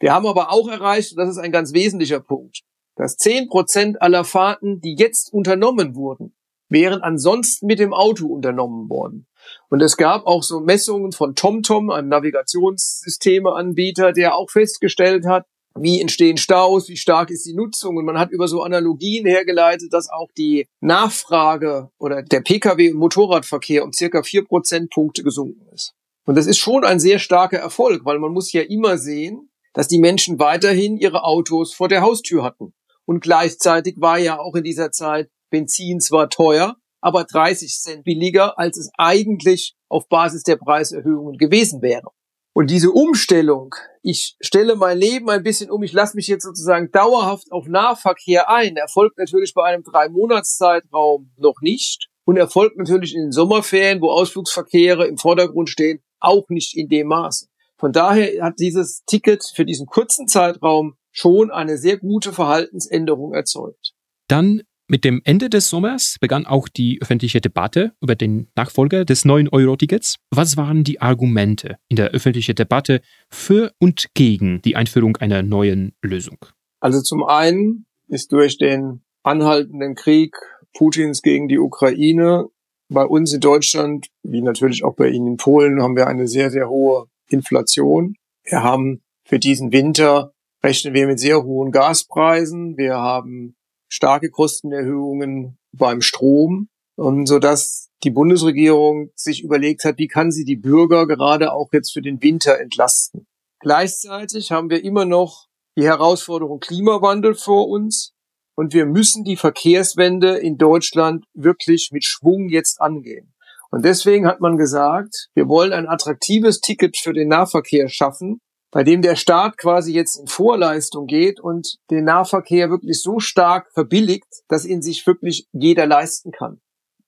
Wir 0.00 0.12
haben 0.12 0.26
aber 0.26 0.52
auch 0.52 0.68
erreicht, 0.68 1.12
und 1.12 1.18
das 1.18 1.30
ist 1.30 1.38
ein 1.38 1.52
ganz 1.52 1.72
wesentlicher 1.72 2.20
Punkt, 2.20 2.60
dass 2.94 3.16
zehn 3.16 3.48
Prozent 3.48 4.02
aller 4.02 4.24
Fahrten, 4.24 4.80
die 4.80 4.96
jetzt 4.98 5.32
unternommen 5.32 5.94
wurden, 5.94 6.36
wären 6.68 7.00
ansonsten 7.00 7.66
mit 7.66 7.78
dem 7.78 7.94
Auto 7.94 8.26
unternommen 8.26 8.90
worden. 8.90 9.27
Und 9.68 9.82
es 9.82 9.96
gab 9.96 10.26
auch 10.26 10.42
so 10.42 10.60
Messungen 10.60 11.12
von 11.12 11.34
TomTom, 11.34 11.90
einem 11.90 12.08
Navigationssystemeanbieter, 12.08 14.12
der 14.12 14.36
auch 14.36 14.50
festgestellt 14.50 15.26
hat, 15.26 15.44
wie 15.74 16.00
entstehen 16.00 16.36
Staus, 16.36 16.88
wie 16.88 16.96
stark 16.96 17.30
ist 17.30 17.46
die 17.46 17.54
Nutzung. 17.54 17.96
Und 17.96 18.04
man 18.04 18.18
hat 18.18 18.30
über 18.30 18.48
so 18.48 18.62
Analogien 18.62 19.26
hergeleitet, 19.26 19.92
dass 19.92 20.10
auch 20.10 20.30
die 20.36 20.66
Nachfrage 20.80 21.90
oder 21.98 22.22
der 22.22 22.40
Pkw- 22.40 22.92
und 22.92 22.98
Motorradverkehr 22.98 23.84
um 23.84 23.92
circa 23.92 24.22
vier 24.22 24.44
Prozentpunkte 24.44 25.22
gesunken 25.22 25.66
ist. 25.72 25.94
Und 26.24 26.36
das 26.36 26.46
ist 26.46 26.58
schon 26.58 26.84
ein 26.84 27.00
sehr 27.00 27.18
starker 27.18 27.58
Erfolg, 27.58 28.04
weil 28.04 28.18
man 28.18 28.32
muss 28.32 28.52
ja 28.52 28.62
immer 28.62 28.98
sehen, 28.98 29.50
dass 29.72 29.88
die 29.88 29.98
Menschen 29.98 30.38
weiterhin 30.38 30.96
ihre 30.96 31.24
Autos 31.24 31.72
vor 31.72 31.88
der 31.88 32.02
Haustür 32.02 32.42
hatten. 32.42 32.74
Und 33.06 33.20
gleichzeitig 33.20 33.96
war 33.98 34.18
ja 34.18 34.38
auch 34.38 34.54
in 34.54 34.64
dieser 34.64 34.92
Zeit 34.92 35.30
Benzin 35.50 36.00
zwar 36.00 36.28
teuer, 36.28 36.76
aber 37.00 37.24
30 37.24 37.78
Cent 37.78 38.04
billiger, 38.04 38.58
als 38.58 38.76
es 38.76 38.90
eigentlich 38.96 39.74
auf 39.88 40.08
Basis 40.08 40.42
der 40.42 40.56
Preiserhöhungen 40.56 41.36
gewesen 41.38 41.82
wäre. 41.82 42.10
Und 42.52 42.70
diese 42.70 42.90
Umstellung, 42.90 43.74
ich 44.02 44.36
stelle 44.40 44.74
mein 44.74 44.98
Leben 44.98 45.30
ein 45.30 45.44
bisschen 45.44 45.70
um, 45.70 45.82
ich 45.84 45.92
lasse 45.92 46.16
mich 46.16 46.26
jetzt 46.26 46.42
sozusagen 46.42 46.90
dauerhaft 46.90 47.52
auf 47.52 47.68
Nahverkehr 47.68 48.50
ein, 48.50 48.76
erfolgt 48.76 49.18
natürlich 49.18 49.54
bei 49.54 49.62
einem 49.64 49.84
Drei-Monats-Zeitraum 49.84 51.30
noch 51.36 51.60
nicht 51.60 52.08
und 52.24 52.36
erfolgt 52.36 52.76
natürlich 52.76 53.14
in 53.14 53.22
den 53.22 53.32
Sommerferien, 53.32 54.00
wo 54.00 54.10
Ausflugsverkehre 54.10 55.06
im 55.06 55.18
Vordergrund 55.18 55.70
stehen, 55.70 56.02
auch 56.18 56.48
nicht 56.48 56.76
in 56.76 56.88
dem 56.88 57.06
Maße. 57.06 57.46
Von 57.76 57.92
daher 57.92 58.42
hat 58.42 58.54
dieses 58.58 59.04
Ticket 59.06 59.44
für 59.54 59.64
diesen 59.64 59.86
kurzen 59.86 60.26
Zeitraum 60.26 60.96
schon 61.12 61.52
eine 61.52 61.78
sehr 61.78 61.96
gute 61.96 62.32
Verhaltensänderung 62.32 63.34
erzeugt. 63.34 63.92
Dann 64.26 64.62
mit 64.88 65.04
dem 65.04 65.20
Ende 65.24 65.50
des 65.50 65.68
Sommers 65.68 66.16
begann 66.20 66.46
auch 66.46 66.66
die 66.68 66.98
öffentliche 67.02 67.40
Debatte 67.40 67.92
über 68.00 68.14
den 68.14 68.48
Nachfolger 68.56 69.04
des 69.04 69.24
neuen 69.24 69.48
Euro-Tickets. 69.48 70.16
Was 70.30 70.56
waren 70.56 70.82
die 70.82 71.00
Argumente 71.00 71.76
in 71.88 71.96
der 71.96 72.10
öffentlichen 72.10 72.54
Debatte 72.54 73.02
für 73.28 73.72
und 73.78 74.06
gegen 74.14 74.62
die 74.62 74.76
Einführung 74.76 75.16
einer 75.18 75.42
neuen 75.42 75.92
Lösung? 76.02 76.38
Also 76.80 77.02
zum 77.02 77.22
einen 77.24 77.86
ist 78.08 78.32
durch 78.32 78.56
den 78.56 79.02
anhaltenden 79.22 79.94
Krieg 79.94 80.34
Putins 80.74 81.22
gegen 81.22 81.48
die 81.48 81.58
Ukraine 81.58 82.46
bei 82.88 83.04
uns 83.04 83.32
in 83.34 83.40
Deutschland, 83.40 84.08
wie 84.22 84.40
natürlich 84.40 84.84
auch 84.84 84.94
bei 84.94 85.08
Ihnen 85.08 85.26
in 85.26 85.36
Polen, 85.36 85.82
haben 85.82 85.96
wir 85.96 86.06
eine 86.06 86.26
sehr, 86.26 86.50
sehr 86.50 86.70
hohe 86.70 87.06
Inflation. 87.28 88.14
Wir 88.44 88.62
haben 88.62 89.02
für 89.24 89.38
diesen 89.38 89.72
Winter 89.72 90.32
rechnen 90.62 90.94
wir 90.94 91.06
mit 91.06 91.20
sehr 91.20 91.44
hohen 91.44 91.70
Gaspreisen. 91.70 92.78
Wir 92.78 92.96
haben 92.96 93.57
starke 93.88 94.30
Kostenerhöhungen 94.30 95.58
beim 95.72 96.00
Strom, 96.00 96.68
und 96.98 97.26
so 97.26 97.38
dass 97.38 97.90
die 98.02 98.10
Bundesregierung 98.10 99.10
sich 99.14 99.44
überlegt 99.44 99.84
hat, 99.84 99.98
wie 99.98 100.08
kann 100.08 100.32
sie 100.32 100.44
die 100.44 100.56
Bürger 100.56 101.06
gerade 101.06 101.52
auch 101.52 101.68
jetzt 101.72 101.92
für 101.92 102.02
den 102.02 102.20
Winter 102.22 102.58
entlasten. 102.58 103.26
Gleichzeitig 103.60 104.50
haben 104.50 104.68
wir 104.68 104.82
immer 104.82 105.04
noch 105.04 105.46
die 105.76 105.84
Herausforderung 105.84 106.58
Klimawandel 106.58 107.36
vor 107.36 107.68
uns 107.68 108.14
und 108.56 108.74
wir 108.74 108.84
müssen 108.84 109.22
die 109.22 109.36
Verkehrswende 109.36 110.38
in 110.38 110.58
Deutschland 110.58 111.24
wirklich 111.34 111.90
mit 111.92 112.04
Schwung 112.04 112.48
jetzt 112.48 112.80
angehen. 112.80 113.32
Und 113.70 113.84
deswegen 113.84 114.26
hat 114.26 114.40
man 114.40 114.56
gesagt, 114.56 115.28
wir 115.34 115.48
wollen 115.48 115.72
ein 115.72 115.86
attraktives 115.86 116.60
Ticket 116.60 116.96
für 116.96 117.12
den 117.12 117.28
Nahverkehr 117.28 117.88
schaffen, 117.88 118.40
bei 118.70 118.84
dem 118.84 119.02
der 119.02 119.16
Staat 119.16 119.56
quasi 119.56 119.92
jetzt 119.92 120.16
in 120.16 120.26
Vorleistung 120.26 121.06
geht 121.06 121.40
und 121.40 121.78
den 121.90 122.04
Nahverkehr 122.04 122.70
wirklich 122.70 123.00
so 123.00 123.18
stark 123.18 123.72
verbilligt, 123.72 124.42
dass 124.48 124.64
ihn 124.64 124.82
sich 124.82 125.06
wirklich 125.06 125.46
jeder 125.52 125.86
leisten 125.86 126.32
kann. 126.32 126.60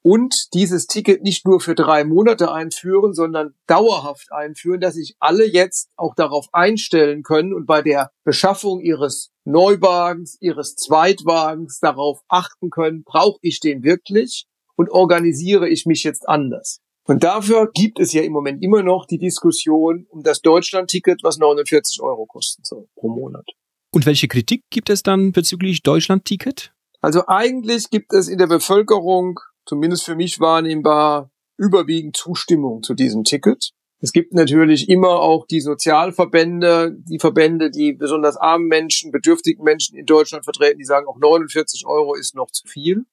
und 0.03 0.55
dieses 0.55 0.87
Ticket 0.87 1.23
nicht 1.23 1.47
nur 1.47 1.61
für 1.61 1.75
drei 1.75 2.05
Monate 2.05 2.53
einführen, 2.53 3.13
sondern 3.13 3.55
dauerhaft 3.67 4.33
einführen, 4.33 4.81
dass 4.81 4.95
sich 4.95 5.15
alle 5.19 5.45
jetzt 5.45 5.91
auch 5.97 6.15
darauf 6.15 6.47
einstellen 6.53 7.23
können 7.23 7.53
und 7.53 7.67
bei 7.67 7.83
der 7.83 8.11
Beschaffung 8.25 8.81
ihres 8.81 9.31
Neuwagens, 9.45 10.39
ihres 10.41 10.75
Zweitwagens 10.77 11.81
darauf 11.81 12.21
achten 12.29 12.71
können, 12.71 13.03
brauche 13.05 13.39
ich 13.43 13.61
den 13.61 13.83
wirklich 13.83 14.47
und 14.77 14.91
organisiere 14.91 15.69
ich 15.69 15.85
mich 15.85 16.03
jetzt 16.03 16.29
anders. 16.29 16.81
Und 17.11 17.25
dafür 17.25 17.69
gibt 17.75 17.99
es 17.99 18.13
ja 18.13 18.23
im 18.23 18.31
Moment 18.31 18.63
immer 18.63 18.85
noch 18.85 19.05
die 19.05 19.19
Diskussion 19.19 20.07
um 20.11 20.23
das 20.23 20.43
Deutschland-Ticket, 20.43 21.25
was 21.25 21.39
49 21.39 22.01
Euro 22.03 22.25
kosten 22.25 22.63
soll 22.63 22.87
pro 22.95 23.09
Monat. 23.09 23.45
Und 23.93 24.07
welche 24.07 24.29
Kritik 24.29 24.63
gibt 24.71 24.91
es 24.91 25.03
dann 25.03 25.33
bezüglich 25.33 25.83
Deutschland-Ticket? 25.83 26.73
Also 27.01 27.27
eigentlich 27.27 27.91
gibt 27.91 28.13
es 28.13 28.29
in 28.29 28.39
der 28.39 28.47
Bevölkerung 28.47 29.41
zumindest 29.67 30.05
für 30.05 30.15
mich 30.15 30.39
wahrnehmbar, 30.39 31.33
überwiegend 31.59 32.17
Zustimmung 32.17 32.85
zu 32.85 32.95
diesem 32.95 33.25
Ticket. 33.25 33.73
Es 33.99 34.13
gibt 34.13 34.33
natürlich 34.33 34.89
immer 34.89 35.19
auch 35.19 35.49
die 35.49 35.63
Sozialverbände, 35.63 36.97
die 36.97 37.19
Verbände, 37.19 37.73
die 37.73 37.93
besonders 37.93 38.37
armen 38.37 38.69
Menschen, 38.69 39.11
bedürftigen 39.11 39.65
Menschen 39.65 39.99
in 39.99 40.07
Deutschland 40.07 40.45
vertreten, 40.45 40.79
die 40.79 40.85
sagen, 40.85 41.09
auch 41.09 41.19
49 41.19 41.87
Euro 41.87 42.15
ist 42.15 42.37
noch 42.37 42.53
zu 42.53 42.69
viel. 42.69 43.05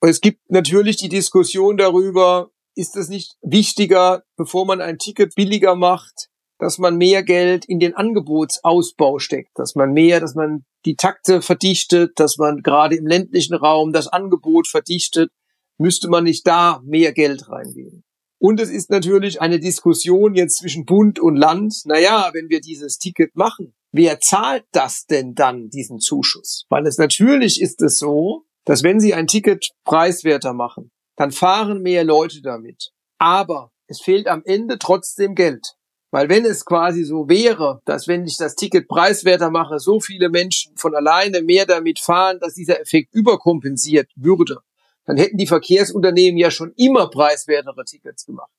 Und 0.00 0.10
es 0.10 0.20
gibt 0.20 0.50
natürlich 0.50 0.98
die 0.98 1.08
Diskussion 1.08 1.78
darüber, 1.78 2.50
ist 2.76 2.96
es 2.96 3.08
nicht 3.08 3.36
wichtiger, 3.42 4.22
bevor 4.36 4.66
man 4.66 4.80
ein 4.80 4.98
Ticket 4.98 5.34
billiger 5.34 5.74
macht, 5.74 6.28
dass 6.58 6.78
man 6.78 6.96
mehr 6.96 7.22
Geld 7.22 7.64
in 7.64 7.80
den 7.80 7.94
Angebotsausbau 7.94 9.18
steckt, 9.18 9.58
dass 9.58 9.74
man 9.74 9.92
mehr, 9.92 10.20
dass 10.20 10.34
man 10.34 10.64
die 10.84 10.96
Takte 10.96 11.42
verdichtet, 11.42 12.12
dass 12.20 12.38
man 12.38 12.62
gerade 12.62 12.96
im 12.96 13.06
ländlichen 13.06 13.54
Raum 13.54 13.92
das 13.92 14.08
Angebot 14.08 14.68
verdichtet, 14.68 15.30
müsste 15.78 16.08
man 16.08 16.24
nicht 16.24 16.46
da 16.46 16.80
mehr 16.84 17.12
Geld 17.12 17.48
reingeben? 17.48 18.04
Und 18.38 18.60
es 18.60 18.70
ist 18.70 18.90
natürlich 18.90 19.40
eine 19.40 19.58
Diskussion 19.58 20.34
jetzt 20.34 20.58
zwischen 20.58 20.84
Bund 20.84 21.18
und 21.18 21.36
Land. 21.36 21.82
Naja, 21.84 22.30
wenn 22.34 22.50
wir 22.50 22.60
dieses 22.60 22.98
Ticket 22.98 23.34
machen, 23.34 23.74
wer 23.92 24.20
zahlt 24.20 24.64
das 24.72 25.06
denn 25.06 25.34
dann, 25.34 25.70
diesen 25.70 26.00
Zuschuss? 26.00 26.66
Weil 26.68 26.86
es 26.86 26.98
natürlich 26.98 27.60
ist 27.60 27.80
es 27.82 27.98
so, 27.98 28.44
dass 28.64 28.82
wenn 28.82 29.00
Sie 29.00 29.14
ein 29.14 29.26
Ticket 29.26 29.70
preiswerter 29.84 30.52
machen, 30.52 30.90
dann 31.16 31.32
fahren 31.32 31.82
mehr 31.82 32.04
Leute 32.04 32.42
damit. 32.42 32.92
Aber 33.18 33.72
es 33.86 34.00
fehlt 34.00 34.28
am 34.28 34.42
Ende 34.44 34.78
trotzdem 34.78 35.34
Geld. 35.34 35.76
Weil 36.10 36.28
wenn 36.28 36.44
es 36.44 36.64
quasi 36.64 37.04
so 37.04 37.28
wäre, 37.28 37.82
dass 37.84 38.06
wenn 38.06 38.24
ich 38.24 38.36
das 38.36 38.54
Ticket 38.54 38.88
preiswerter 38.88 39.50
mache, 39.50 39.78
so 39.78 40.00
viele 40.00 40.28
Menschen 40.28 40.76
von 40.76 40.94
alleine 40.94 41.42
mehr 41.42 41.66
damit 41.66 41.98
fahren, 41.98 42.38
dass 42.40 42.54
dieser 42.54 42.80
Effekt 42.80 43.12
überkompensiert 43.12 44.10
würde, 44.14 44.60
dann 45.04 45.16
hätten 45.16 45.36
die 45.36 45.46
Verkehrsunternehmen 45.46 46.38
ja 46.38 46.50
schon 46.50 46.72
immer 46.76 47.08
preiswertere 47.10 47.84
Tickets 47.84 48.24
gemacht. 48.24 48.50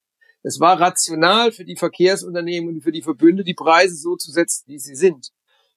Es 0.43 0.59
war 0.59 0.79
rational 0.79 1.51
für 1.51 1.65
die 1.65 1.75
Verkehrsunternehmen 1.75 2.75
und 2.75 2.81
für 2.81 2.91
die 2.91 3.01
Verbünde, 3.01 3.43
die 3.43 3.53
Preise 3.53 3.95
so 3.95 4.15
zu 4.15 4.31
setzen, 4.31 4.63
wie 4.67 4.79
sie 4.79 4.95
sind. 4.95 5.31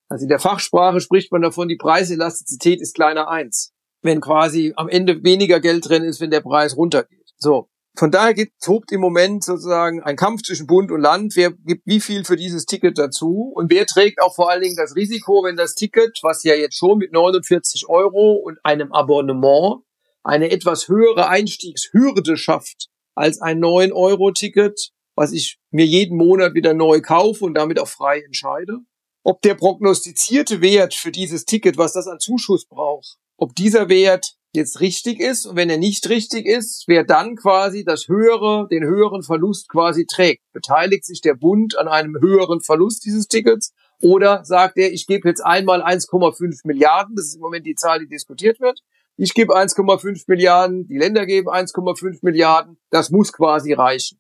Also 0.09 0.25
in 0.25 0.29
der 0.29 0.39
Fachsprache 0.39 1.01
spricht 1.01 1.33
man 1.33 1.43
davon, 1.43 1.69
die 1.69 1.77
Preiselastizität 1.77 2.81
ist 2.81 2.95
kleiner 2.95 3.29
eins. 3.29 3.73
Wenn 4.03 4.21
quasi 4.21 4.73
am 4.77 4.89
Ende 4.89 5.23
weniger 5.23 5.61
Geld 5.61 5.89
drin 5.89 6.05
ist, 6.05 6.21
wenn 6.21 6.31
der 6.31 6.41
Preis 6.41 6.77
runtergeht. 6.77 7.33
So. 7.37 7.69
Von 7.97 8.13
daher 8.13 8.35
gibt, 8.35 8.63
tobt 8.63 8.93
im 8.93 9.01
Moment 9.01 9.45
sozusagen 9.45 10.03
ein 10.03 10.17
Kampf 10.17 10.43
zwischen 10.43 10.67
Bund 10.67 10.91
und 10.93 11.01
Land. 11.01 11.35
Wer 11.35 11.51
gibt 11.51 11.83
wie 11.87 12.01
viel 12.01 12.25
für 12.25 12.37
dieses 12.37 12.65
Ticket 12.65 12.97
dazu? 12.97 13.53
Und 13.55 13.71
wer 13.71 13.85
trägt 13.85 14.23
auch 14.23 14.35
vor 14.35 14.49
allen 14.49 14.63
Dingen 14.63 14.77
das 14.77 14.95
Risiko, 14.95 15.43
wenn 15.45 15.57
das 15.57 15.75
Ticket, 15.75 16.19
was 16.23 16.45
ja 16.45 16.55
jetzt 16.55 16.77
schon 16.77 16.99
mit 16.99 17.13
49 17.13 17.89
Euro 17.89 18.35
und 18.35 18.59
einem 18.63 18.93
Abonnement 18.93 19.83
eine 20.23 20.51
etwas 20.51 20.89
höhere 20.89 21.29
Einstiegshürde 21.29 22.37
schafft 22.37 22.89
als 23.15 23.41
ein 23.41 23.61
9-Euro-Ticket, 23.61 24.93
was 25.15 25.33
ich 25.33 25.59
mir 25.71 25.85
jeden 25.85 26.17
Monat 26.17 26.55
wieder 26.55 26.75
neu 26.75 27.01
kaufe 27.01 27.45
und 27.45 27.55
damit 27.55 27.79
auch 27.79 27.89
frei 27.89 28.21
entscheide. 28.21 28.79
Ob 29.23 29.43
der 29.43 29.55
prognostizierte 29.55 30.63
Wert 30.63 30.95
für 30.95 31.11
dieses 31.11 31.45
Ticket, 31.45 31.77
was 31.77 31.93
das 31.93 32.07
an 32.07 32.21
Zuschuss 32.21 32.67
braucht, 32.67 33.19
ob 33.41 33.55
dieser 33.55 33.89
Wert 33.89 34.35
jetzt 34.53 34.81
richtig 34.81 35.21
ist 35.21 35.47
und 35.47 35.57
wenn 35.57 35.71
er 35.71 35.79
nicht 35.79 36.09
richtig 36.09 36.47
ist, 36.47 36.85
wer 36.87 37.05
dann 37.05 37.37
quasi 37.37 37.85
das 37.85 38.09
höhere, 38.09 38.69
den 38.71 38.85
höheren 38.85 39.23
Verlust 39.23 39.69
quasi 39.69 40.07
trägt. 40.07 40.43
Beteiligt 40.53 41.05
sich 41.05 41.21
der 41.21 41.35
Bund 41.35 41.79
an 41.79 41.89
einem 41.89 42.17
höheren 42.21 42.61
Verlust 42.61 43.05
dieses 43.05 43.29
Tickets 43.29 43.73
oder 44.03 44.45
sagt 44.45 44.77
er, 44.77 44.93
ich 44.93 45.07
gebe 45.07 45.29
jetzt 45.29 45.41
einmal 45.41 45.83
1,5 45.83 46.61
Milliarden, 46.65 47.15
das 47.17 47.29
ist 47.29 47.37
im 47.37 47.41
Moment 47.41 47.65
die 47.65 47.77
Zahl, 47.77 48.01
die 48.01 48.09
diskutiert 48.09 48.61
wird, 48.61 48.81
ich 49.17 49.35
gebe 49.35 49.55
1,5 49.55 50.25
Milliarden, 50.27 50.87
die 50.87 50.97
Länder 50.97 51.27
geben 51.27 51.49
1,5 51.49 52.21
Milliarden. 52.23 52.79
Das 52.89 53.11
muss 53.11 53.33
quasi 53.33 53.75
reichen. 53.75 54.19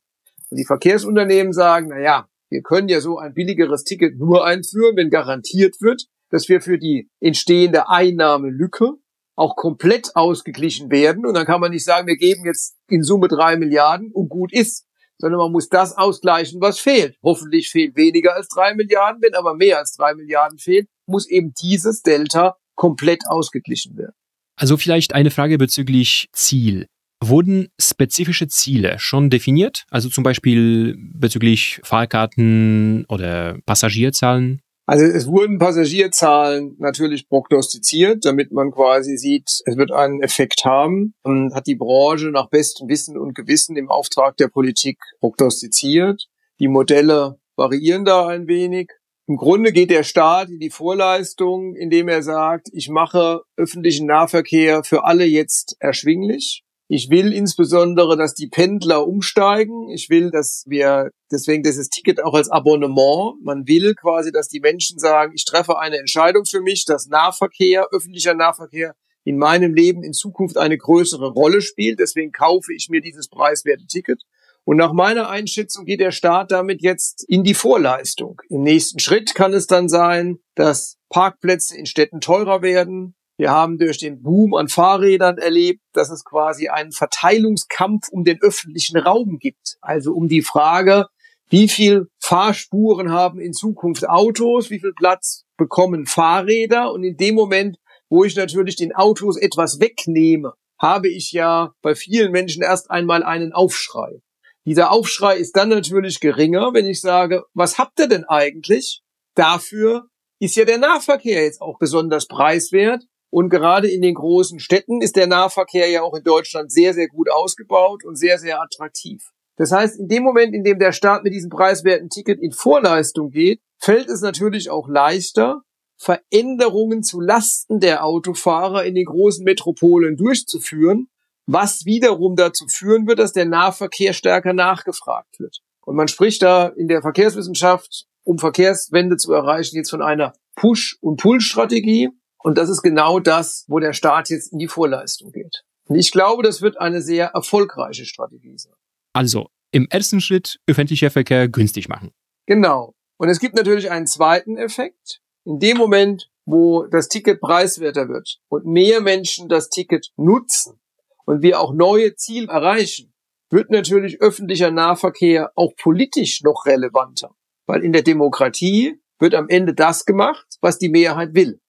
Und 0.50 0.58
die 0.58 0.66
Verkehrsunternehmen 0.66 1.54
sagen, 1.54 1.88
na 1.88 1.98
ja, 1.98 2.28
wir 2.50 2.60
können 2.60 2.88
ja 2.88 3.00
so 3.00 3.18
ein 3.18 3.32
billigeres 3.32 3.84
Ticket 3.84 4.18
nur 4.18 4.44
einführen, 4.44 4.96
wenn 4.96 5.08
garantiert 5.08 5.80
wird, 5.80 6.04
dass 6.30 6.48
wir 6.48 6.60
für 6.60 6.78
die 6.78 7.08
entstehende 7.20 7.88
Einnahmelücke 7.88 8.94
auch 9.40 9.56
komplett 9.56 10.14
ausgeglichen 10.14 10.90
werden. 10.90 11.24
Und 11.24 11.34
dann 11.34 11.46
kann 11.46 11.60
man 11.60 11.70
nicht 11.70 11.84
sagen, 11.84 12.06
wir 12.06 12.16
geben 12.16 12.44
jetzt 12.44 12.76
in 12.88 13.02
Summe 13.02 13.26
drei 13.26 13.56
Milliarden 13.56 14.12
und 14.12 14.28
gut 14.28 14.52
ist, 14.52 14.86
sondern 15.16 15.40
man 15.40 15.50
muss 15.50 15.68
das 15.68 15.96
ausgleichen, 15.96 16.60
was 16.60 16.78
fehlt. 16.78 17.16
Hoffentlich 17.22 17.70
fehlt 17.70 17.96
weniger 17.96 18.36
als 18.36 18.48
drei 18.48 18.74
Milliarden, 18.74 19.22
wenn 19.22 19.34
aber 19.34 19.54
mehr 19.54 19.78
als 19.78 19.94
drei 19.94 20.14
Milliarden 20.14 20.58
fehlt, 20.58 20.88
muss 21.06 21.26
eben 21.28 21.54
dieses 21.60 22.02
Delta 22.02 22.56
komplett 22.74 23.22
ausgeglichen 23.28 23.96
werden. 23.96 24.14
Also 24.56 24.76
vielleicht 24.76 25.14
eine 25.14 25.30
Frage 25.30 25.56
bezüglich 25.56 26.28
Ziel. 26.32 26.86
Wurden 27.22 27.68
spezifische 27.80 28.48
Ziele 28.48 28.98
schon 28.98 29.30
definiert? 29.30 29.84
Also 29.90 30.10
zum 30.10 30.22
Beispiel 30.22 30.96
bezüglich 30.98 31.80
Fahrkarten 31.82 33.06
oder 33.08 33.58
Passagierzahlen? 33.64 34.60
Also 34.90 35.04
es 35.04 35.28
wurden 35.28 35.60
Passagierzahlen 35.60 36.74
natürlich 36.80 37.28
prognostiziert, 37.28 38.24
damit 38.24 38.50
man 38.50 38.72
quasi 38.72 39.16
sieht, 39.16 39.62
es 39.64 39.76
wird 39.76 39.92
einen 39.92 40.20
Effekt 40.20 40.64
haben. 40.64 41.14
Und 41.22 41.54
hat 41.54 41.68
die 41.68 41.76
Branche 41.76 42.32
nach 42.32 42.48
bestem 42.48 42.88
Wissen 42.88 43.16
und 43.16 43.36
Gewissen 43.36 43.76
im 43.76 43.88
Auftrag 43.88 44.36
der 44.36 44.48
Politik 44.48 44.98
prognostiziert. 45.20 46.26
Die 46.58 46.66
Modelle 46.66 47.38
variieren 47.54 48.04
da 48.04 48.26
ein 48.26 48.48
wenig. 48.48 48.90
Im 49.28 49.36
Grunde 49.36 49.70
geht 49.70 49.90
der 49.90 50.02
Staat 50.02 50.48
in 50.50 50.58
die 50.58 50.70
Vorleistung, 50.70 51.76
indem 51.76 52.08
er 52.08 52.24
sagt, 52.24 52.66
ich 52.72 52.88
mache 52.88 53.42
öffentlichen 53.56 54.08
Nahverkehr 54.08 54.82
für 54.82 55.04
alle 55.04 55.24
jetzt 55.24 55.76
erschwinglich. 55.78 56.64
Ich 56.92 57.08
will 57.08 57.32
insbesondere, 57.32 58.16
dass 58.16 58.34
die 58.34 58.48
Pendler 58.48 59.06
umsteigen. 59.06 59.88
Ich 59.90 60.10
will, 60.10 60.32
dass 60.32 60.64
wir, 60.66 61.12
deswegen 61.30 61.62
dieses 61.62 61.88
Ticket 61.88 62.20
auch 62.20 62.34
als 62.34 62.50
Abonnement. 62.50 63.36
Man 63.44 63.68
will 63.68 63.94
quasi, 63.94 64.32
dass 64.32 64.48
die 64.48 64.58
Menschen 64.58 64.98
sagen, 64.98 65.30
ich 65.32 65.44
treffe 65.44 65.78
eine 65.78 65.98
Entscheidung 65.98 66.46
für 66.46 66.60
mich, 66.60 66.86
dass 66.86 67.06
Nahverkehr, 67.06 67.86
öffentlicher 67.92 68.34
Nahverkehr 68.34 68.96
in 69.22 69.38
meinem 69.38 69.72
Leben 69.72 70.02
in 70.02 70.12
Zukunft 70.12 70.56
eine 70.56 70.76
größere 70.76 71.30
Rolle 71.30 71.60
spielt. 71.60 72.00
Deswegen 72.00 72.32
kaufe 72.32 72.74
ich 72.74 72.88
mir 72.90 73.00
dieses 73.00 73.28
preiswerte 73.28 73.86
Ticket. 73.86 74.24
Und 74.64 74.76
nach 74.76 74.92
meiner 74.92 75.30
Einschätzung 75.30 75.84
geht 75.84 76.00
der 76.00 76.10
Staat 76.10 76.50
damit 76.50 76.82
jetzt 76.82 77.24
in 77.28 77.44
die 77.44 77.54
Vorleistung. 77.54 78.42
Im 78.48 78.62
nächsten 78.62 78.98
Schritt 78.98 79.36
kann 79.36 79.54
es 79.54 79.68
dann 79.68 79.88
sein, 79.88 80.40
dass 80.56 80.98
Parkplätze 81.08 81.76
in 81.76 81.86
Städten 81.86 82.20
teurer 82.20 82.62
werden. 82.62 83.14
Wir 83.40 83.52
haben 83.52 83.78
durch 83.78 83.96
den 83.96 84.20
Boom 84.20 84.52
an 84.52 84.68
Fahrrädern 84.68 85.38
erlebt, 85.38 85.80
dass 85.94 86.10
es 86.10 86.26
quasi 86.26 86.68
einen 86.68 86.92
Verteilungskampf 86.92 88.10
um 88.10 88.22
den 88.22 88.38
öffentlichen 88.42 88.98
Raum 88.98 89.38
gibt. 89.38 89.78
Also 89.80 90.12
um 90.12 90.28
die 90.28 90.42
Frage, 90.42 91.06
wie 91.48 91.66
viel 91.66 92.08
Fahrspuren 92.18 93.12
haben 93.12 93.40
in 93.40 93.54
Zukunft 93.54 94.06
Autos, 94.06 94.68
wie 94.68 94.78
viel 94.78 94.92
Platz 94.92 95.46
bekommen 95.56 96.04
Fahrräder. 96.04 96.92
Und 96.92 97.02
in 97.02 97.16
dem 97.16 97.34
Moment, 97.34 97.78
wo 98.10 98.24
ich 98.24 98.36
natürlich 98.36 98.76
den 98.76 98.94
Autos 98.94 99.38
etwas 99.38 99.80
wegnehme, 99.80 100.52
habe 100.78 101.08
ich 101.08 101.32
ja 101.32 101.72
bei 101.80 101.94
vielen 101.94 102.32
Menschen 102.32 102.62
erst 102.62 102.90
einmal 102.90 103.22
einen 103.22 103.54
Aufschrei. 103.54 104.20
Dieser 104.66 104.92
Aufschrei 104.92 105.38
ist 105.38 105.56
dann 105.56 105.70
natürlich 105.70 106.20
geringer, 106.20 106.74
wenn 106.74 106.84
ich 106.84 107.00
sage, 107.00 107.44
was 107.54 107.78
habt 107.78 108.00
ihr 108.00 108.06
denn 108.06 108.24
eigentlich? 108.24 109.00
Dafür 109.34 110.10
ist 110.40 110.56
ja 110.56 110.66
der 110.66 110.76
Nahverkehr 110.76 111.44
jetzt 111.44 111.62
auch 111.62 111.78
besonders 111.78 112.26
preiswert. 112.26 113.04
Und 113.30 113.48
gerade 113.48 113.88
in 113.88 114.02
den 114.02 114.14
großen 114.14 114.58
Städten 114.58 115.00
ist 115.00 115.16
der 115.16 115.28
Nahverkehr 115.28 115.88
ja 115.88 116.02
auch 116.02 116.14
in 116.14 116.24
Deutschland 116.24 116.72
sehr, 116.72 116.94
sehr 116.94 117.08
gut 117.08 117.30
ausgebaut 117.30 118.04
und 118.04 118.16
sehr, 118.16 118.38
sehr 118.38 118.60
attraktiv. 118.60 119.30
Das 119.56 119.72
heißt, 119.72 120.00
in 120.00 120.08
dem 120.08 120.22
Moment, 120.22 120.54
in 120.54 120.64
dem 120.64 120.78
der 120.78 120.92
Staat 120.92 121.22
mit 121.22 121.32
diesem 121.32 121.50
preiswerten 121.50 122.08
Ticket 122.08 122.40
in 122.40 122.50
Vorleistung 122.50 123.30
geht, 123.30 123.60
fällt 123.78 124.08
es 124.08 124.20
natürlich 124.20 124.70
auch 124.70 124.88
leichter, 124.88 125.62
Veränderungen 125.96 127.02
zu 127.02 127.20
Lasten 127.20 127.78
der 127.78 128.04
Autofahrer 128.04 128.84
in 128.84 128.94
den 128.94 129.04
großen 129.04 129.44
Metropolen 129.44 130.16
durchzuführen, 130.16 131.08
was 131.44 131.84
wiederum 131.84 132.36
dazu 132.36 132.66
führen 132.68 133.06
wird, 133.06 133.18
dass 133.18 133.34
der 133.34 133.44
Nahverkehr 133.44 134.14
stärker 134.14 134.54
nachgefragt 134.54 135.38
wird. 135.38 135.60
Und 135.84 135.96
man 135.96 136.08
spricht 136.08 136.42
da 136.42 136.68
in 136.68 136.88
der 136.88 137.02
Verkehrswissenschaft, 137.02 138.06
um 138.24 138.38
Verkehrswende 138.38 139.18
zu 139.18 139.32
erreichen, 139.32 139.76
jetzt 139.76 139.90
von 139.90 140.00
einer 140.00 140.32
Push- 140.56 140.96
und 141.00 141.20
Pull-Strategie. 141.20 142.08
Und 142.42 142.56
das 142.56 142.68
ist 142.68 142.82
genau 142.82 143.20
das, 143.20 143.64
wo 143.68 143.78
der 143.78 143.92
Staat 143.92 144.30
jetzt 144.30 144.52
in 144.52 144.58
die 144.58 144.68
Vorleistung 144.68 145.32
geht. 145.32 145.64
Und 145.88 145.96
ich 145.96 146.10
glaube, 146.10 146.42
das 146.42 146.62
wird 146.62 146.80
eine 146.80 147.02
sehr 147.02 147.28
erfolgreiche 147.28 148.04
Strategie 148.04 148.56
sein. 148.56 148.74
Also 149.12 149.48
im 149.72 149.86
ersten 149.90 150.20
Schritt 150.20 150.58
öffentlicher 150.66 151.10
Verkehr 151.10 151.48
günstig 151.48 151.88
machen. 151.88 152.12
Genau. 152.46 152.94
Und 153.18 153.28
es 153.28 153.40
gibt 153.40 153.54
natürlich 153.54 153.90
einen 153.90 154.06
zweiten 154.06 154.56
Effekt. 154.56 155.20
In 155.44 155.58
dem 155.58 155.76
Moment, 155.76 156.30
wo 156.46 156.86
das 156.86 157.08
Ticket 157.08 157.40
preiswerter 157.40 158.08
wird 158.08 158.38
und 158.48 158.66
mehr 158.66 159.00
Menschen 159.00 159.48
das 159.48 159.68
Ticket 159.68 160.10
nutzen 160.16 160.80
und 161.26 161.42
wir 161.42 161.60
auch 161.60 161.72
neue 161.72 162.14
Ziele 162.16 162.48
erreichen, 162.48 163.12
wird 163.50 163.70
natürlich 163.70 164.20
öffentlicher 164.20 164.70
Nahverkehr 164.70 165.52
auch 165.56 165.74
politisch 165.76 166.42
noch 166.42 166.66
relevanter. 166.66 167.34
Weil 167.66 167.84
in 167.84 167.92
der 167.92 168.02
Demokratie 168.02 169.00
wird 169.18 169.34
am 169.34 169.48
Ende 169.48 169.74
das 169.74 170.04
gemacht, 170.04 170.46
was 170.60 170.78
die 170.78 170.88
Mehrheit 170.88 171.34
will. 171.34 171.60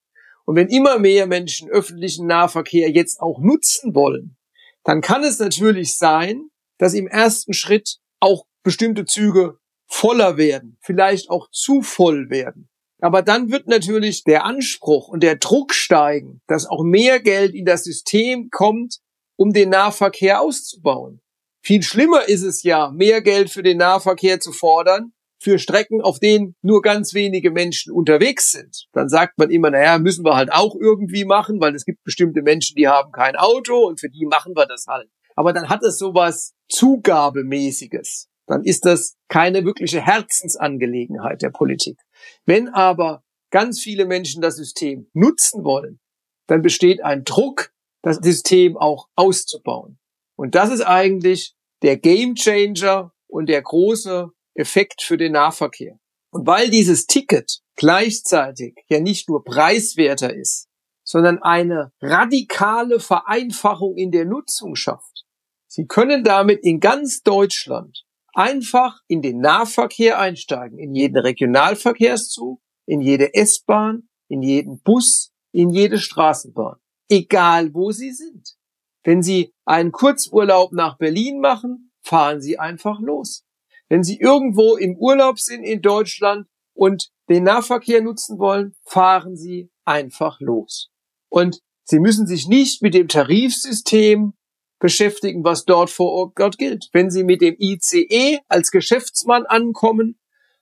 Und 0.52 0.58
wenn 0.58 0.68
immer 0.68 1.00
mehr 1.00 1.28
Menschen 1.28 1.70
öffentlichen 1.70 2.28
Nahverkehr 2.28 2.92
jetzt 2.92 3.22
auch 3.22 3.40
nutzen 3.40 3.96
wollen, 3.96 4.36
dann 4.84 5.00
kann 5.00 5.24
es 5.24 5.40
natürlich 5.40 5.96
sein, 5.96 6.50
dass 6.78 6.94
im 6.94 7.08
ersten 7.08 7.54
Schritt 7.54 8.00
auch 8.20 8.44
bestimmte 8.62 9.06
Züge 9.06 9.60
voller 9.88 10.36
werden, 10.36 10.78
vielleicht 10.82 11.30
auch 11.30 11.50
zu 11.52 11.82
voll 11.82 12.30
werden. 12.30 12.68
Aber 13.00 13.22
dann 13.22 13.50
wird 13.50 13.68
natürlich 13.68 14.26
der 14.26 14.44
Anspruch 14.44 15.08
und 15.08 15.24
der 15.24 15.38
Druck 15.38 15.74
steigen, 15.74 16.42
dass 16.48 16.68
auch 16.68 16.84
mehr 16.84 17.22
Geld 17.22 17.56
in 17.56 17.64
das 17.64 17.86
System 17.86 18.50
kommt, 18.50 18.98
um 19.38 19.54
den 19.54 19.70
Nahverkehr 19.70 20.42
auszubauen. 20.42 21.22
Viel 21.64 21.82
schlimmer 21.82 22.28
ist 22.28 22.44
es 22.44 22.62
ja, 22.64 22.92
mehr 22.92 23.22
Geld 23.22 23.52
für 23.52 23.64
den 23.64 23.78
Nahverkehr 23.78 24.42
zu 24.42 24.52
fordern, 24.52 25.14
für 25.42 25.58
Strecken, 25.58 26.02
auf 26.02 26.20
denen 26.20 26.56
nur 26.62 26.84
ganz 26.84 27.16
wenige 27.16 27.50
Menschen 27.50 27.92
unterwegs 27.92 28.52
sind. 28.52 28.86
Dann 28.94 29.10
sagt 29.10 29.40
man 29.40 29.50
immer, 29.50 29.72
naja, 29.72 29.98
müssen 29.98 30.24
wir 30.24 30.36
halt 30.36 30.54
auch 30.54 30.76
irgendwie 30.76 31.26
machen, 31.26 31.60
weil 31.60 31.74
es 31.74 31.84
gibt 31.84 32.04
bestimmte 32.04 32.44
Menschen, 32.44 32.76
die 32.76 32.88
haben 32.88 33.12
kein 33.12 33.36
Auto 33.36 33.88
und 33.88 34.00
für 34.00 34.10
die 34.10 34.28
machen 34.28 34.56
wir 34.56 34.68
das 34.68 34.86
halt. 34.88 35.10
Aber 35.36 35.52
dann 35.52 35.68
hat 35.68 35.82
es 35.82 35.98
sowas 35.98 36.54
Zugabemäßiges. 36.70 38.30
Dann 38.46 38.64
ist 38.64 38.86
das 38.86 39.18
keine 39.30 39.66
wirkliche 39.66 40.00
Herzensangelegenheit 40.00 41.42
der 41.42 41.50
Politik. 41.50 41.98
Wenn 42.46 42.68
aber 42.70 43.24
ganz 43.50 43.82
viele 43.82 44.06
Menschen 44.06 44.44
das 44.44 44.58
System 44.58 45.10
nutzen 45.14 45.64
wollen, 45.64 46.00
dann 46.46 46.62
besteht 46.62 47.04
ein 47.04 47.24
Druck, 47.24 47.72
das 48.04 48.18
System 48.18 48.78
auch 48.78 49.08
auszubauen. 49.16 49.98
Und 50.36 50.54
das 50.54 50.72
ist 50.72 50.82
eigentlich 50.82 51.56
der 51.82 51.98
Gamechanger 51.98 53.12
und 53.28 53.50
der 53.50 53.64
große 53.64 54.32
Effekt 54.54 55.02
für 55.02 55.18
den 55.18 55.34
Nahverkehr. 55.34 56.00
Und 56.32 56.48
weil 56.48 56.70
dieses 56.70 57.08
Ticket 57.08 57.60
gleichzeitig 57.76 58.76
ja 58.88 59.00
nicht 59.00 59.28
nur 59.28 59.44
preiswerter 59.44 60.34
ist, 60.34 60.68
sondern 61.04 61.42
eine 61.42 61.92
radikale 62.02 63.00
Vereinfachung 63.00 63.98
in 63.98 64.12
der 64.12 64.26
Nutzung 64.26 64.76
schafft. 64.76 65.26
Sie 65.68 65.86
können 65.86 66.24
damit 66.24 66.64
in 66.64 66.80
ganz 66.80 67.22
Deutschland 67.24 68.06
einfach 68.34 69.00
in 69.08 69.22
den 69.22 69.40
Nahverkehr 69.40 70.20
einsteigen, 70.20 70.80
in 70.80 70.96
jeden 70.96 71.18
Regionalverkehrszug, 71.18 72.62
in 72.86 73.02
jede 73.02 73.34
S-Bahn, 73.34 74.10
in 74.30 74.42
jeden 74.42 74.82
Bus, 74.82 75.34
in 75.52 75.70
jede 75.70 75.98
Straßenbahn, 75.98 76.78
egal 77.10 77.74
wo 77.74 77.92
Sie 77.92 78.12
sind. 78.12 78.56
Wenn 79.04 79.24
Sie 79.24 79.54
einen 79.66 79.92
Kurzurlaub 79.92 80.72
nach 80.72 80.98
Berlin 80.98 81.40
machen, 81.40 81.92
fahren 82.02 82.42
Sie 82.42 82.60
einfach 82.60 83.00
los. 83.00 83.46
Wenn 83.92 84.06
Sie 84.06 84.22
irgendwo 84.22 84.78
im 84.78 84.96
Urlaub 84.96 85.38
sind 85.38 85.66
in 85.66 85.82
Deutschland 85.82 86.48
und 86.74 87.10
den 87.28 87.44
Nahverkehr 87.44 88.02
nutzen 88.02 88.40
wollen, 88.40 88.74
fahren 88.86 89.36
Sie 89.36 89.70
einfach 89.84 90.40
los. 90.40 90.90
Und 91.28 91.60
Sie 91.84 92.00
müssen 92.00 92.26
sich 92.26 92.48
nicht 92.48 92.82
mit 92.82 92.94
dem 92.94 93.10
Tarifsystem 93.10 94.32
beschäftigen, 94.80 95.44
was 95.44 95.66
dort 95.66 95.90
vor 95.90 96.34
Ort 96.38 96.58
gilt. 96.58 96.88
Wenn 96.94 97.12
Sie 97.12 97.26
mit 97.26 97.42
dem 97.42 97.58
ICE 97.60 98.40
als 98.48 98.72
Geschäftsmann 98.72 99.46
ankommen 99.46 100.18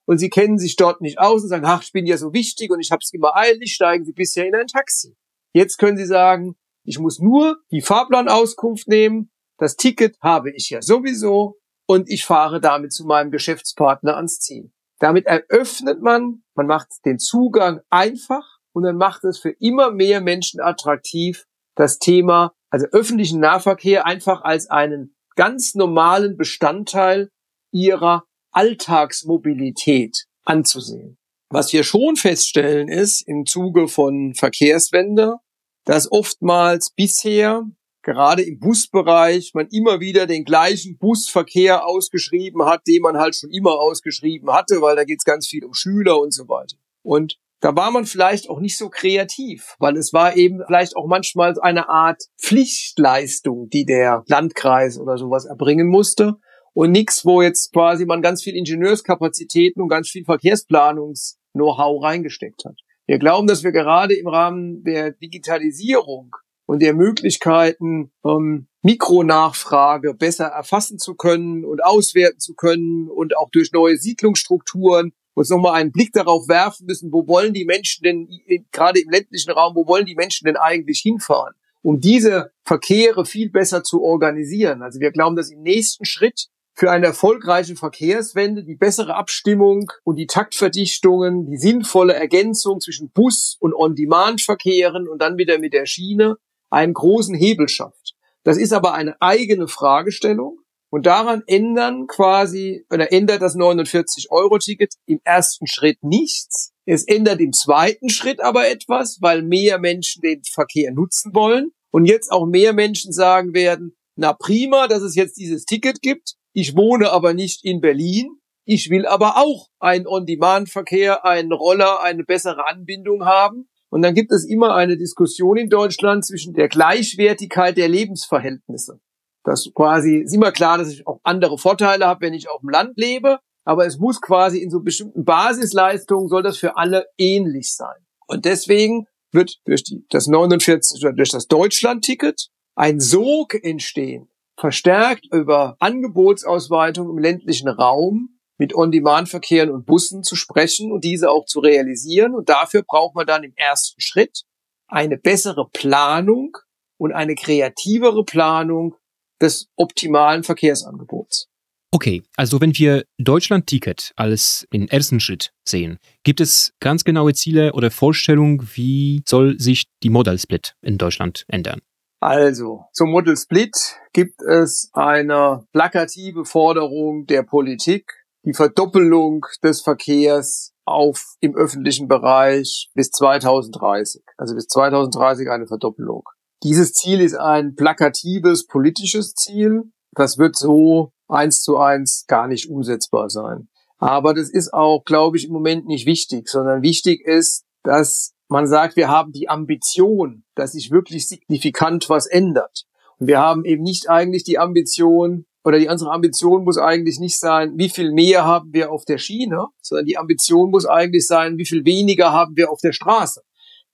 und 0.06 0.18
Sie 0.18 0.32
kennen 0.32 0.58
sich 0.58 0.76
dort 0.76 1.00
nicht 1.00 1.20
aus 1.20 1.44
und 1.44 1.50
sagen, 1.50 1.66
ach, 1.68 1.84
ich 1.84 1.92
bin 1.92 2.08
ja 2.08 2.18
so 2.18 2.34
wichtig 2.34 2.72
und 2.72 2.80
ich 2.80 2.90
habe 2.90 3.02
es 3.04 3.14
immer 3.14 3.36
eilig, 3.36 3.76
steigen 3.76 4.06
Sie 4.06 4.14
bisher 4.14 4.48
in 4.48 4.56
ein 4.56 4.66
Taxi. 4.66 5.16
Jetzt 5.54 5.78
können 5.78 5.98
Sie 5.98 6.08
sagen, 6.08 6.56
ich 6.84 6.98
muss 6.98 7.20
nur 7.20 7.60
die 7.70 7.82
Fahrplanauskunft 7.82 8.88
nehmen, 8.88 9.30
das 9.60 9.76
Ticket 9.76 10.18
habe 10.20 10.52
ich 10.52 10.72
ja 10.72 10.82
sowieso, 10.82 11.60
und 11.90 12.08
ich 12.08 12.24
fahre 12.24 12.62
damit 12.62 12.94
zu 12.94 13.04
meinem 13.04 13.32
Geschäftspartner 13.32 14.16
ans 14.16 14.40
Ziel. 14.40 14.72
Damit 15.00 15.26
eröffnet 15.26 16.04
man, 16.04 16.44
man 16.54 16.68
macht 16.68 16.90
den 17.04 17.18
Zugang 17.18 17.80
einfach 17.90 18.60
und 18.74 18.84
dann 18.84 18.98
macht 18.98 19.24
es 19.24 19.40
für 19.40 19.50
immer 19.60 19.90
mehr 19.90 20.22
Menschen 20.22 20.62
attraktiv, 20.62 21.46
das 21.74 21.98
Thema, 21.98 22.54
also 22.70 22.86
öffentlichen 22.92 23.40
Nahverkehr 23.40 24.06
einfach 24.06 24.44
als 24.44 24.70
einen 24.70 25.16
ganz 25.36 25.74
normalen 25.74 26.38
Bestandteil 26.38 27.32
ihrer 27.72 28.24
Alltagsmobilität 28.52 30.26
anzusehen. 30.46 31.18
Was 31.50 31.74
wir 31.74 31.84
schon 31.84 32.18
feststellen 32.18 32.88
ist 32.88 33.28
im 33.28 33.48
Zuge 33.48 33.88
von 33.88 34.36
Verkehrswende, 34.36 35.38
dass 35.86 36.12
oftmals 36.12 36.92
bisher 36.92 37.66
gerade 38.10 38.42
im 38.42 38.60
Busbereich 38.60 39.52
man 39.54 39.68
immer 39.68 40.00
wieder 40.00 40.26
den 40.26 40.44
gleichen 40.44 40.98
Busverkehr 40.98 41.86
ausgeschrieben 41.86 42.66
hat, 42.66 42.82
den 42.88 43.04
man 43.04 43.18
halt 43.18 43.36
schon 43.36 43.52
immer 43.52 43.80
ausgeschrieben 43.80 44.52
hatte, 44.52 44.82
weil 44.82 44.96
da 44.96 45.04
geht 45.04 45.20
es 45.20 45.26
ganz 45.26 45.46
viel 45.48 45.64
um 45.64 45.76
Schüler 45.76 46.20
und 46.20 46.34
so 46.34 46.48
weiter. 46.48 46.76
Und 47.04 47.38
da 47.62 47.76
war 47.76 47.92
man 47.92 48.06
vielleicht 48.06 48.50
auch 48.50 48.60
nicht 48.62 48.78
so 48.78 48.90
kreativ, 48.90 49.76
weil 49.80 49.96
es 49.96 50.12
war 50.12 50.36
eben 50.36 50.62
vielleicht 50.66 50.96
auch 50.96 51.06
manchmal 51.06 51.54
eine 51.62 51.88
Art 51.90 52.24
Pflichtleistung, 52.42 53.70
die 53.70 53.86
der 53.86 54.24
Landkreis 54.28 54.98
oder 54.98 55.18
sowas 55.18 55.46
erbringen 55.46 55.88
musste 55.88 56.36
und 56.74 56.92
nichts, 56.92 57.26
wo 57.26 57.44
jetzt 57.44 57.74
quasi 57.74 58.06
man 58.06 58.24
ganz 58.24 58.42
viel 58.42 58.56
Ingenieurskapazitäten 58.56 59.84
und 59.84 59.90
ganz 59.90 60.10
viel 60.10 60.26
Verkehrsplanungs-Know-how 60.26 62.04
reingesteckt 62.04 62.66
hat. 62.66 62.80
Wir 63.06 63.20
glauben, 63.20 63.46
dass 63.46 63.64
wir 63.64 63.72
gerade 63.72 64.16
im 64.16 64.28
Rahmen 64.28 64.84
der 64.84 65.12
Digitalisierung 65.12 66.36
und 66.70 66.84
der 66.84 66.94
Möglichkeiten, 66.94 68.12
ähm, 68.24 68.68
Mikronachfrage 68.84 70.14
besser 70.14 70.46
erfassen 70.46 71.00
zu 71.00 71.16
können 71.16 71.66
und 71.66 71.84
auswerten 71.84 72.40
zu 72.40 72.54
können 72.54 73.10
und 73.10 73.36
auch 73.36 73.50
durch 73.50 73.72
neue 73.72 73.98
Siedlungsstrukturen 73.98 75.12
uns 75.34 75.50
nochmal 75.50 75.82
einen 75.82 75.92
Blick 75.92 76.14
darauf 76.14 76.48
werfen 76.48 76.86
müssen, 76.86 77.12
wo 77.12 77.28
wollen 77.28 77.54
die 77.54 77.66
Menschen 77.66 78.04
denn, 78.04 78.30
gerade 78.72 79.00
im 79.00 79.10
ländlichen 79.10 79.50
Raum, 79.50 79.74
wo 79.74 79.88
wollen 79.88 80.06
die 80.06 80.14
Menschen 80.14 80.46
denn 80.46 80.58
eigentlich 80.58 81.00
hinfahren, 81.00 81.56
um 81.82 82.00
diese 82.02 82.52
Verkehre 82.64 83.26
viel 83.26 83.50
besser 83.50 83.82
zu 83.82 84.04
organisieren. 84.04 84.84
Also 84.84 85.00
wir 85.00 85.10
glauben, 85.10 85.36
dass 85.36 85.50
im 85.50 85.64
nächsten 85.64 86.06
Schritt 86.06 86.50
für 86.76 86.92
eine 86.92 87.08
erfolgreiche 87.08 87.78
Verkehrswende 87.78 88.64
die 88.64 88.76
bessere 88.76 89.16
Abstimmung 89.16 89.92
und 90.04 90.18
die 90.18 90.28
Taktverdichtungen, 90.28 91.48
die 91.48 91.58
sinnvolle 91.58 92.14
Ergänzung 92.14 92.80
zwischen 92.80 93.10
Bus- 93.10 93.58
und 93.60 93.74
On-Demand-Verkehren 93.74 95.08
und 95.08 95.20
dann 95.20 95.40
wieder 95.40 95.58
mit 95.58 95.74
der 95.74 95.88
Schiene 95.88 96.38
einen 96.70 96.94
großen 96.94 97.36
Hebel 97.36 97.68
schafft. 97.70 98.16
Das 98.44 98.58
ist 98.58 98.74
aber 98.74 98.94
eine 98.94 99.16
eigene 99.22 99.68
Fragestellung 99.68 100.60
und 100.90 101.06
daran 101.06 101.44
ändern 101.46 102.08
quasi 102.08 102.86
oder 102.92 103.12
ändert 103.12 103.42
das 103.42 103.56
49-Euro-Ticket 103.56 104.96
im 105.06 105.20
ersten 105.24 105.68
Schritt 105.68 105.98
nichts. 106.02 106.74
Es 106.86 107.04
ändert 107.08 107.40
im 107.40 107.54
zweiten 107.54 108.10
Schritt 108.10 108.42
aber 108.42 108.68
etwas, 108.68 109.20
weil 109.22 109.44
mehr 109.44 109.78
Menschen 109.78 110.22
den 110.22 110.42
Verkehr 110.44 110.92
nutzen 110.92 111.36
wollen 111.36 111.72
und 111.92 112.06
jetzt 112.06 112.32
auch 112.32 112.46
mehr 112.46 112.74
Menschen 112.74 113.12
sagen 113.12 113.54
werden, 113.54 113.96
na 114.16 114.34
prima, 114.34 114.88
dass 114.88 115.04
es 115.04 115.16
jetzt 115.16 115.38
dieses 115.38 115.66
Ticket 115.66 116.02
gibt. 116.02 116.34
Ich 116.54 116.76
wohne 116.76 117.12
aber 117.12 117.34
nicht 117.34 117.64
in 117.64 117.80
Berlin. 117.80 118.32
Ich 118.66 118.90
will 118.90 119.06
aber 119.06 119.38
auch 119.38 119.70
einen 119.80 120.08
On-Demand-Verkehr, 120.08 121.26
einen 121.26 121.54
Roller, 121.54 122.02
eine 122.02 122.24
bessere 122.24 122.68
Anbindung 122.68 123.26
haben. 123.26 123.70
Und 123.90 124.02
dann 124.02 124.14
gibt 124.14 124.32
es 124.32 124.46
immer 124.46 124.76
eine 124.76 124.98
Diskussion 124.98 125.58
in 125.58 125.70
Deutschland 125.70 126.26
zwischen 126.26 126.54
der 126.54 126.68
Gleichwertigkeit 126.68 127.78
der 127.78 127.88
Lebensverhältnisse. 127.88 129.00
Das 129.44 129.72
quasi 129.74 130.18
ist 130.18 130.34
immer 130.34 130.52
klar, 130.52 130.78
dass 130.78 130.92
ich 130.92 131.08
auch 131.08 131.20
andere 131.24 131.58
Vorteile 131.58 132.06
habe, 132.06 132.22
wenn 132.22 132.34
ich 132.34 132.50
auf 132.50 132.62
dem 132.62 132.70
Land 132.70 132.94
lebe. 132.98 133.40
Aber 133.66 133.86
es 133.86 133.98
muss 133.98 134.22
quasi 134.22 134.60
in 134.60 134.70
so 134.70 134.82
bestimmten 134.82 135.26
Basisleistungen 135.26 136.28
soll 136.28 136.44
das 136.44 136.58
für 136.58 136.78
alle 136.78 137.06
ähnlich 137.18 137.74
sein. 137.76 138.06
Und 138.28 138.46
deswegen 138.46 139.06
wird 139.32 139.58
durch 139.66 139.84
die, 139.84 140.06
das 140.10 140.28
49 140.28 141.04
oder 141.04 141.14
durch 141.14 141.30
das 141.30 141.48
Deutschland-Ticket 141.48 142.50
ein 142.76 143.00
Sog 143.00 143.56
entstehen, 143.64 144.30
verstärkt 144.58 145.26
über 145.32 145.76
Angebotsausweitung 145.80 147.10
im 147.10 147.18
ländlichen 147.18 147.68
Raum, 147.68 148.39
mit 148.60 148.76
On-Demand-Verkehren 148.76 149.72
und 149.72 149.86
Bussen 149.86 150.22
zu 150.22 150.36
sprechen 150.36 150.92
und 150.92 151.04
diese 151.04 151.32
auch 151.32 151.46
zu 151.46 151.60
realisieren. 151.60 152.36
Und 152.36 152.50
dafür 152.50 152.84
braucht 152.84 153.16
man 153.16 153.26
dann 153.26 153.44
im 153.44 153.54
ersten 153.56 154.00
Schritt 154.00 154.44
eine 154.88 155.18
bessere 155.18 155.68
Planung 155.72 156.58
und 156.98 157.14
eine 157.14 157.36
kreativere 157.36 158.24
Planung 158.24 158.96
des 159.42 159.70
optimalen 159.76 160.44
Verkehrsangebots. 160.44 161.48
Okay, 161.92 162.22
also 162.36 162.62
wenn 162.62 162.78
wir 162.78 163.06
Deutschland-Ticket 163.18 164.14
als 164.16 164.68
den 164.72 164.88
ersten 164.90 165.20
Schritt 165.20 165.54
sehen, 165.68 165.98
gibt 166.24 166.40
es 166.40 166.74
ganz 166.80 167.04
genaue 167.04 167.34
Ziele 167.34 167.74
oder 167.74 167.90
Vorstellungen, 167.90 168.70
wie 168.76 169.24
soll 169.28 169.60
sich 169.60 169.86
die 170.04 170.12
Modal 170.12 170.38
Split 170.38 170.76
in 170.82 171.00
Deutschland 171.00 171.46
ändern? 171.48 171.82
Also, 172.22 172.86
zum 172.92 173.12
Model 173.12 173.36
Split 173.38 173.72
gibt 174.14 174.42
es 174.42 174.92
eine 174.94 175.66
plakative 175.72 176.44
Forderung 176.46 177.26
der 177.26 177.44
Politik, 177.44 178.12
die 178.46 178.54
Verdoppelung 178.54 179.46
des 179.64 179.82
Verkehrs 179.82 180.74
auf 180.86 181.36
im 181.40 181.56
öffentlichen 181.56 182.08
Bereich 182.08 182.90
bis 182.94 183.12
2030. 183.12 184.24
Also 184.38 184.56
bis 184.56 184.68
2030 184.68 185.50
eine 185.50 185.68
Verdoppelung. 185.68 186.24
Dieses 186.64 186.94
Ziel 186.94 187.22
ist 187.22 187.36
ein 187.36 187.76
plakatives 187.76 188.66
politisches 188.66 189.34
Ziel. 189.34 189.84
Das 190.12 190.38
wird 190.38 190.58
so 190.58 191.14
eins 191.28 191.62
zu 191.62 191.78
eins 191.78 192.26
gar 192.28 192.48
nicht 192.48 192.70
umsetzbar 192.70 193.30
sein. 193.30 193.70
Aber 193.98 194.34
das 194.34 194.50
ist 194.50 194.74
auch, 194.74 195.04
glaube 195.04 195.38
ich, 195.38 195.46
im 195.46 195.54
Moment 195.54 195.86
nicht 195.86 196.06
wichtig, 196.06 196.50
sondern 196.50 196.82
wichtig 196.82 197.22
ist, 197.26 197.66
dass 197.84 198.34
man 198.48 198.66
sagt, 198.66 198.96
wir 198.96 199.10
haben 199.10 199.32
die 199.32 199.50
Ambition, 199.50 200.44
dass 200.56 200.72
sich 200.72 200.90
wirklich 200.90 201.28
signifikant 201.28 202.10
was 202.10 202.26
ändert. 202.26 202.86
Und 203.20 203.28
wir 203.28 203.40
haben 203.40 203.66
eben 203.66 203.84
nicht 203.84 204.10
eigentlich 204.10 204.44
die 204.44 204.58
Ambition, 204.58 205.46
oder 205.64 205.80
die 205.80 205.88
unsere 205.88 206.12
Ambition 206.12 206.64
muss 206.64 206.78
eigentlich 206.78 207.20
nicht 207.20 207.40
sein, 207.40 207.74
wie 207.76 207.90
viel 207.90 208.12
mehr 208.12 208.46
haben 208.46 208.74
wir 208.74 208.92
auf 208.92 209.06
der 209.06 209.18
Schiene, 209.18 209.68
sondern 209.82 210.06
die 210.06 210.18
Ambition 210.18 210.72
muss 210.72 210.86
eigentlich 210.86 211.28
sein, 211.28 211.58
wie 211.58 211.66
viel 211.66 211.86
weniger 211.86 212.32
haben 212.32 212.56
wir 212.56 212.72
auf 212.72 212.80
der 212.82 212.94
Straße. 212.94 213.42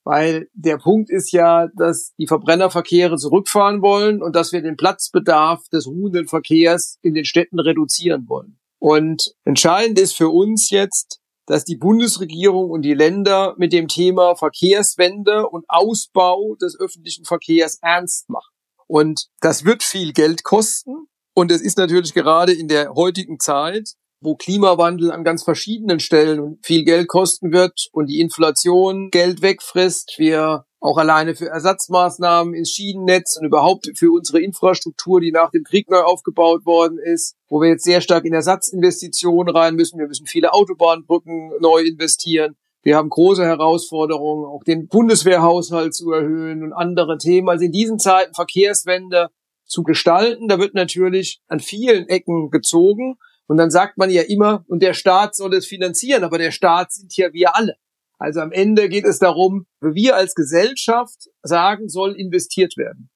Weil 0.04 0.48
der 0.54 0.78
Punkt 0.78 1.10
ist 1.10 1.32
ja, 1.32 1.68
dass 1.76 2.14
die 2.20 2.28
Verbrennerverkehre 2.28 3.18
zurückfahren 3.18 3.82
wollen 3.82 4.22
und 4.22 4.36
dass 4.36 4.52
wir 4.52 4.62
den 4.62 4.78
Platzbedarf 4.78 5.68
des 5.70 5.88
ruhenden 5.88 6.28
Verkehrs 6.28 7.00
in 7.02 7.16
den 7.16 7.26
Städten 7.26 7.60
reduzieren 7.60 8.26
wollen. 8.28 8.60
Und 8.78 9.34
entscheidend 9.46 10.00
ist 10.00 10.16
für 10.16 10.30
uns 10.30 10.70
jetzt, 10.70 11.22
dass 11.48 11.64
die 11.64 11.78
Bundesregierung 11.78 12.70
und 12.70 12.84
die 12.84 12.94
Länder 12.94 13.56
mit 13.58 13.74
dem 13.74 13.88
Thema 13.88 14.36
Verkehrswende 14.36 15.48
und 15.50 15.66
Ausbau 15.68 16.56
des 16.62 16.80
öffentlichen 16.80 17.26
Verkehrs 17.26 17.80
ernst 17.82 18.30
machen. 18.30 18.54
Und 18.88 19.28
das 19.42 19.66
wird 19.66 19.84
viel 19.84 20.14
Geld 20.14 20.44
kosten. 20.44 21.08
Und 21.36 21.52
es 21.52 21.62
ist 21.62 21.78
natürlich 21.78 22.14
gerade 22.14 22.54
in 22.54 22.70
der 22.70 22.96
heutigen 22.96 23.42
Zeit, 23.42 23.96
wo 24.22 24.36
Klimawandel 24.36 25.12
an 25.12 25.26
ganz 25.26 25.44
verschiedenen 25.44 26.00
Stellen 26.00 26.58
viel 26.64 26.86
Geld 26.86 27.10
kosten 27.10 27.52
wird 27.52 27.90
und 27.92 28.08
die 28.08 28.22
Inflation 28.22 29.10
Geld 29.12 29.42
wegfrisst, 29.42 30.16
wir 30.18 30.66
auch 30.80 30.98
alleine 30.98 31.36
für 31.36 31.48
Ersatzmaßnahmen 31.48 32.54
ins 32.54 32.70
Schienennetz 32.70 33.38
und 33.38 33.46
überhaupt 33.46 33.92
für 33.96 34.12
unsere 34.12 34.40
Infrastruktur, 34.40 35.20
die 35.20 35.34
nach 35.34 35.52
dem 35.52 35.66
Krieg 35.66 35.90
neu 35.90 36.00
aufgebaut 36.00 36.66
worden 36.66 37.00
ist, 37.00 37.36
wo 37.50 37.60
wir 37.60 37.68
jetzt 37.68 37.84
sehr 37.84 38.00
stark 38.00 38.24
in 38.24 38.34
Ersatzinvestitionen 38.34 39.54
rein 39.54 39.76
müssen. 39.76 40.00
Wir 40.00 40.08
müssen 40.08 40.28
viele 40.28 40.54
Autobahnbrücken 40.54 41.52
neu 41.60 41.82
investieren. 41.82 42.56
Wir 42.82 42.96
haben 42.96 43.10
große 43.10 43.44
Herausforderungen, 43.44 44.46
auch 44.46 44.64
den 44.64 44.88
Bundeswehrhaushalt 44.88 45.94
zu 45.94 46.14
erhöhen 46.14 46.64
und 46.64 46.72
andere 46.72 47.18
Themen. 47.18 47.50
Also 47.50 47.66
in 47.66 47.74
diesen 47.74 48.00
Zeiten 48.00 48.34
Verkehrswende 48.34 49.30
zu 49.66 49.84
gestalten. 49.84 50.48
Da 50.48 50.60
wird 50.60 50.74
natürlich 50.74 51.42
an 51.48 51.60
vielen 51.60 52.08
Ecken 52.08 52.50
gezogen. 52.50 53.18
Und 53.48 53.58
dann 53.58 53.70
sagt 53.70 53.98
man 53.98 54.10
ja 54.10 54.24
immer, 54.24 54.66
und 54.68 54.82
der 54.82 54.94
Staat 54.94 55.36
soll 55.36 55.54
es 55.54 55.68
finanzieren, 55.68 56.24
aber 56.24 56.38
der 56.38 56.52
Staat 56.52 56.92
sind 56.92 57.16
ja 57.16 57.32
wir 57.34 57.56
alle. 57.56 57.76
Also 58.18 58.40
am 58.40 58.52
Ende 58.52 58.90
geht 58.90 59.06
es 59.06 59.20
darum, 59.20 59.68
wir 59.82 60.16
als 60.16 60.36
Gesellschaft 60.36 61.30
sagen, 61.44 61.90
soll 61.90 62.16
investiert 62.16 62.78
werden. 62.78 63.10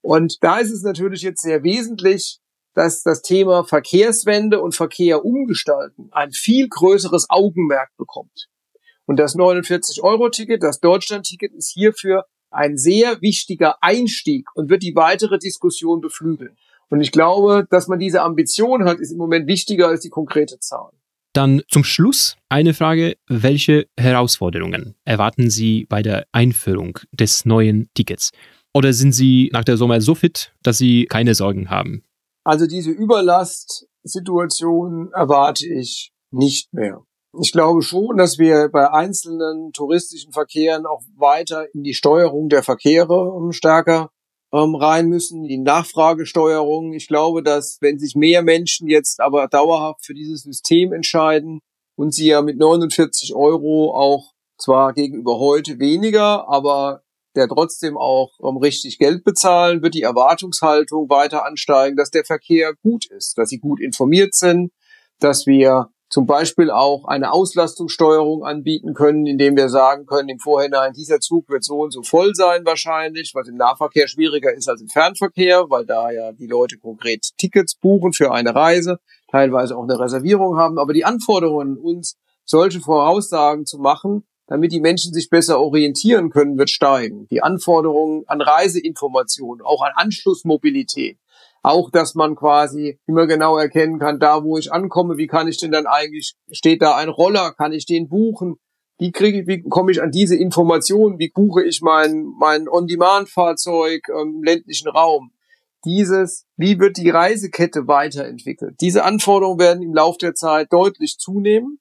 Und 0.00 0.42
da 0.42 0.58
ist 0.58 0.70
es 0.70 0.82
natürlich 0.82 1.22
jetzt 1.22 1.42
sehr 1.42 1.62
wesentlich, 1.62 2.38
dass 2.74 3.02
das 3.02 3.22
Thema 3.22 3.64
Verkehrswende 3.64 4.60
und 4.60 4.74
Verkehr 4.74 5.24
umgestalten 5.24 6.08
ein 6.12 6.30
viel 6.30 6.68
größeres 6.68 7.26
Augenmerk 7.28 7.90
bekommt. 7.96 8.48
Und 9.06 9.18
das 9.18 9.34
49-Euro-Ticket, 9.34 10.62
das 10.62 10.80
Deutschland-Ticket 10.80 11.54
ist 11.54 11.72
hierfür 11.72 12.26
ein 12.56 12.76
sehr 12.76 13.22
wichtiger 13.22 13.76
Einstieg 13.82 14.48
und 14.54 14.70
wird 14.70 14.82
die 14.82 14.96
weitere 14.96 15.38
Diskussion 15.38 16.00
beflügeln. 16.00 16.56
Und 16.88 17.00
ich 17.00 17.12
glaube, 17.12 17.66
dass 17.70 17.86
man 17.88 17.98
diese 17.98 18.22
Ambition 18.22 18.84
hat, 18.84 18.98
ist 18.98 19.12
im 19.12 19.18
Moment 19.18 19.46
wichtiger 19.46 19.88
als 19.88 20.00
die 20.00 20.10
konkrete 20.10 20.58
Zahl. 20.60 20.90
Dann 21.32 21.62
zum 21.68 21.84
Schluss 21.84 22.36
eine 22.48 22.72
Frage. 22.72 23.16
Welche 23.26 23.88
Herausforderungen 23.98 24.94
erwarten 25.04 25.50
Sie 25.50 25.84
bei 25.86 26.02
der 26.02 26.26
Einführung 26.32 26.98
des 27.12 27.44
neuen 27.44 27.90
Tickets? 27.94 28.30
Oder 28.72 28.94
sind 28.94 29.12
Sie 29.12 29.50
nach 29.52 29.64
der 29.64 29.76
Sommer 29.76 30.00
so 30.00 30.14
fit, 30.14 30.54
dass 30.62 30.78
Sie 30.78 31.04
keine 31.06 31.34
Sorgen 31.34 31.68
haben? 31.68 32.04
Also 32.44 32.66
diese 32.66 32.90
Überlastsituation 32.90 35.12
erwarte 35.12 35.66
ich 35.66 36.12
nicht 36.30 36.72
mehr 36.72 37.04
ich 37.40 37.52
glaube 37.52 37.82
schon, 37.82 38.16
dass 38.16 38.38
wir 38.38 38.68
bei 38.68 38.90
einzelnen 38.90 39.72
touristischen 39.72 40.32
Verkehren 40.32 40.86
auch 40.86 41.02
weiter 41.16 41.72
in 41.74 41.82
die 41.82 41.94
Steuerung 41.94 42.48
der 42.48 42.62
Verkehre 42.62 43.30
um, 43.32 43.52
stärker 43.52 44.10
ähm, 44.52 44.74
rein 44.74 45.08
müssen, 45.08 45.44
die 45.44 45.58
Nachfragesteuerung. 45.58 46.92
Ich 46.92 47.08
glaube, 47.08 47.42
dass 47.42 47.78
wenn 47.80 47.98
sich 47.98 48.14
mehr 48.14 48.42
Menschen 48.42 48.88
jetzt 48.88 49.20
aber 49.20 49.48
dauerhaft 49.48 50.04
für 50.04 50.14
dieses 50.14 50.42
System 50.42 50.92
entscheiden 50.92 51.60
und 51.96 52.14
sie 52.14 52.28
ja 52.28 52.42
mit 52.42 52.58
49 52.58 53.34
Euro 53.34 53.94
auch 53.94 54.32
zwar 54.58 54.92
gegenüber 54.92 55.38
heute 55.38 55.78
weniger, 55.78 56.48
aber 56.48 57.02
der 57.34 57.48
trotzdem 57.48 57.98
auch 57.98 58.38
um, 58.38 58.56
richtig 58.56 58.98
Geld 58.98 59.22
bezahlen, 59.22 59.82
wird 59.82 59.94
die 59.94 60.02
Erwartungshaltung 60.02 61.10
weiter 61.10 61.44
ansteigen, 61.44 61.96
dass 61.96 62.10
der 62.10 62.24
Verkehr 62.24 62.74
gut 62.82 63.06
ist, 63.06 63.36
dass 63.36 63.50
sie 63.50 63.58
gut 63.58 63.80
informiert 63.80 64.34
sind, 64.34 64.72
dass 65.20 65.46
wir 65.46 65.90
zum 66.08 66.26
Beispiel 66.26 66.70
auch 66.70 67.04
eine 67.06 67.32
Auslastungssteuerung 67.32 68.44
anbieten 68.44 68.94
können, 68.94 69.26
indem 69.26 69.56
wir 69.56 69.68
sagen 69.68 70.06
können, 70.06 70.28
im 70.28 70.38
Vorhinein, 70.38 70.92
dieser 70.92 71.20
Zug 71.20 71.48
wird 71.48 71.64
so 71.64 71.80
und 71.80 71.92
so 71.92 72.02
voll 72.02 72.34
sein 72.34 72.64
wahrscheinlich, 72.64 73.32
was 73.34 73.48
im 73.48 73.56
Nahverkehr 73.56 74.06
schwieriger 74.06 74.54
ist 74.54 74.68
als 74.68 74.80
im 74.80 74.88
Fernverkehr, 74.88 75.66
weil 75.68 75.84
da 75.84 76.10
ja 76.10 76.32
die 76.32 76.46
Leute 76.46 76.78
konkret 76.78 77.30
Tickets 77.38 77.74
buchen 77.74 78.12
für 78.12 78.32
eine 78.32 78.54
Reise, 78.54 78.98
teilweise 79.30 79.76
auch 79.76 79.82
eine 79.82 79.98
Reservierung 79.98 80.56
haben. 80.56 80.78
Aber 80.78 80.92
die 80.92 81.04
Anforderungen, 81.04 81.76
uns 81.76 82.16
solche 82.44 82.80
Voraussagen 82.80 83.66
zu 83.66 83.78
machen, 83.78 84.24
damit 84.46 84.70
die 84.70 84.80
Menschen 84.80 85.12
sich 85.12 85.28
besser 85.28 85.60
orientieren 85.60 86.30
können, 86.30 86.56
wird 86.56 86.70
steigen. 86.70 87.26
Die 87.30 87.42
Anforderungen 87.42 88.22
an 88.28 88.40
Reiseinformationen, 88.40 89.64
auch 89.64 89.82
an 89.82 89.92
Anschlussmobilität, 89.96 91.18
auch, 91.66 91.90
dass 91.90 92.14
man 92.14 92.36
quasi 92.36 93.00
immer 93.06 93.26
genau 93.26 93.58
erkennen 93.58 93.98
kann, 93.98 94.20
da 94.20 94.44
wo 94.44 94.56
ich 94.56 94.72
ankomme, 94.72 95.16
wie 95.16 95.26
kann 95.26 95.48
ich 95.48 95.58
denn 95.58 95.72
dann 95.72 95.86
eigentlich, 95.86 96.36
steht 96.52 96.80
da 96.80 96.94
ein 96.94 97.08
Roller, 97.08 97.52
kann 97.52 97.72
ich 97.72 97.86
den 97.86 98.08
buchen? 98.08 98.56
Wie 98.98 99.10
kriege 99.10 99.46
wie 99.48 99.62
komme 99.62 99.90
ich 99.90 100.00
an 100.00 100.12
diese 100.12 100.36
Informationen? 100.36 101.18
Wie 101.18 101.30
buche 101.30 101.64
ich 101.64 101.82
mein, 101.82 102.32
mein 102.38 102.68
On-Demand-Fahrzeug 102.68 104.08
im 104.08 104.44
ländlichen 104.44 104.88
Raum? 104.88 105.32
Dieses, 105.84 106.46
wie 106.56 106.78
wird 106.78 106.98
die 106.98 107.10
Reisekette 107.10 107.88
weiterentwickelt? 107.88 108.76
Diese 108.80 109.04
Anforderungen 109.04 109.58
werden 109.58 109.82
im 109.82 109.92
Laufe 109.92 110.18
der 110.18 110.34
Zeit 110.34 110.72
deutlich 110.72 111.18
zunehmen. 111.18 111.80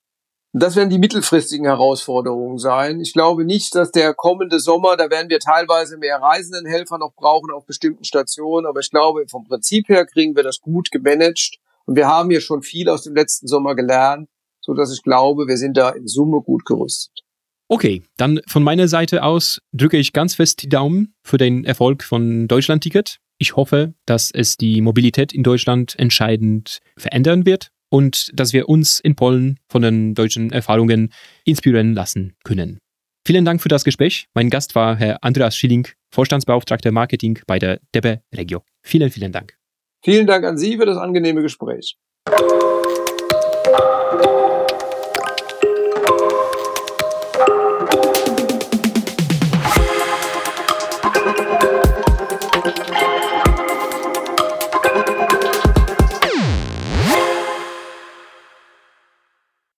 Das 0.58 0.78
werden 0.78 0.90
die 0.90 1.00
mittelfristigen 1.00 1.66
Herausforderungen 1.66 2.60
sein. 2.60 3.02
Ich 3.02 3.12
glaube 3.12 3.44
nicht, 3.44 3.76
dass 3.76 3.92
der 3.92 4.14
kommende 4.14 4.62
Sommer, 4.62 4.96
da 4.96 5.10
werden 5.10 5.30
wir 5.30 5.42
teilweise 5.42 5.98
mehr 5.98 6.22
Reisendenhelfer 6.22 6.98
noch 6.98 7.14
brauchen 7.14 7.52
auf 7.52 7.66
bestimmten 7.66 8.06
Stationen, 8.06 8.66
aber 8.66 8.80
ich 8.80 8.90
glaube, 8.90 9.26
vom 9.28 9.44
Prinzip 9.44 9.90
her 9.90 10.06
kriegen 10.06 10.34
wir 10.34 10.44
das 10.44 10.62
gut 10.62 10.92
gemanagt. 10.92 11.58
Und 11.84 11.98
wir 11.98 12.08
haben 12.08 12.30
hier 12.30 12.40
schon 12.40 12.62
viel 12.62 12.88
aus 12.88 13.04
dem 13.04 13.16
letzten 13.16 13.48
Sommer 13.48 13.76
gelernt, 13.76 14.30
so 14.62 14.74
dass 14.74 14.94
ich 14.94 15.04
glaube, 15.04 15.46
wir 15.50 15.58
sind 15.58 15.76
da 15.76 15.90
in 15.90 16.08
Summe 16.08 16.40
gut 16.40 16.64
gerüstet. 16.64 17.26
Okay, 17.68 18.04
dann 18.16 18.40
von 18.48 18.64
meiner 18.64 18.88
Seite 18.88 19.24
aus 19.24 19.60
drücke 19.74 19.98
ich 19.98 20.14
ganz 20.14 20.36
fest 20.36 20.62
die 20.62 20.70
Daumen 20.70 21.16
für 21.22 21.38
den 21.38 21.66
Erfolg 21.66 22.02
von 22.02 22.48
Deutschland-Ticket. 22.48 23.18
Ich 23.40 23.58
hoffe, 23.58 23.94
dass 24.06 24.32
es 24.32 24.56
die 24.56 24.80
Mobilität 24.80 25.34
in 25.34 25.44
Deutschland 25.44 26.00
entscheidend 26.00 26.80
verändern 26.96 27.46
wird 27.46 27.72
und 27.96 28.30
dass 28.38 28.52
wir 28.52 28.68
uns 28.68 29.00
in 29.00 29.16
Polen 29.16 29.58
von 29.70 29.82
den 29.82 30.16
deutschen 30.16 30.52
Erfahrungen 30.52 31.14
inspirieren 31.46 31.94
lassen 31.94 32.36
können. 32.44 32.78
Vielen 33.26 33.46
Dank 33.46 33.62
für 33.62 33.70
das 33.70 33.86
Gespräch. 33.86 34.28
Mein 34.34 34.50
Gast 34.50 34.76
war 34.76 34.98
Herr 34.98 35.24
Andreas 35.24 35.56
Schilling, 35.56 35.88
Vorstandsbeauftragter 36.14 36.92
Marketing 36.92 37.40
bei 37.48 37.58
der 37.58 37.80
DEBE 37.96 38.20
Regio. 38.36 38.64
Vielen, 38.84 39.12
vielen 39.12 39.32
Dank. 39.32 39.58
Vielen 40.04 40.28
Dank 40.28 40.44
an 40.44 40.58
Sie 40.58 40.78
für 40.78 40.86
das 40.86 40.98
angenehme 40.98 41.42
Gespräch. 41.42 41.98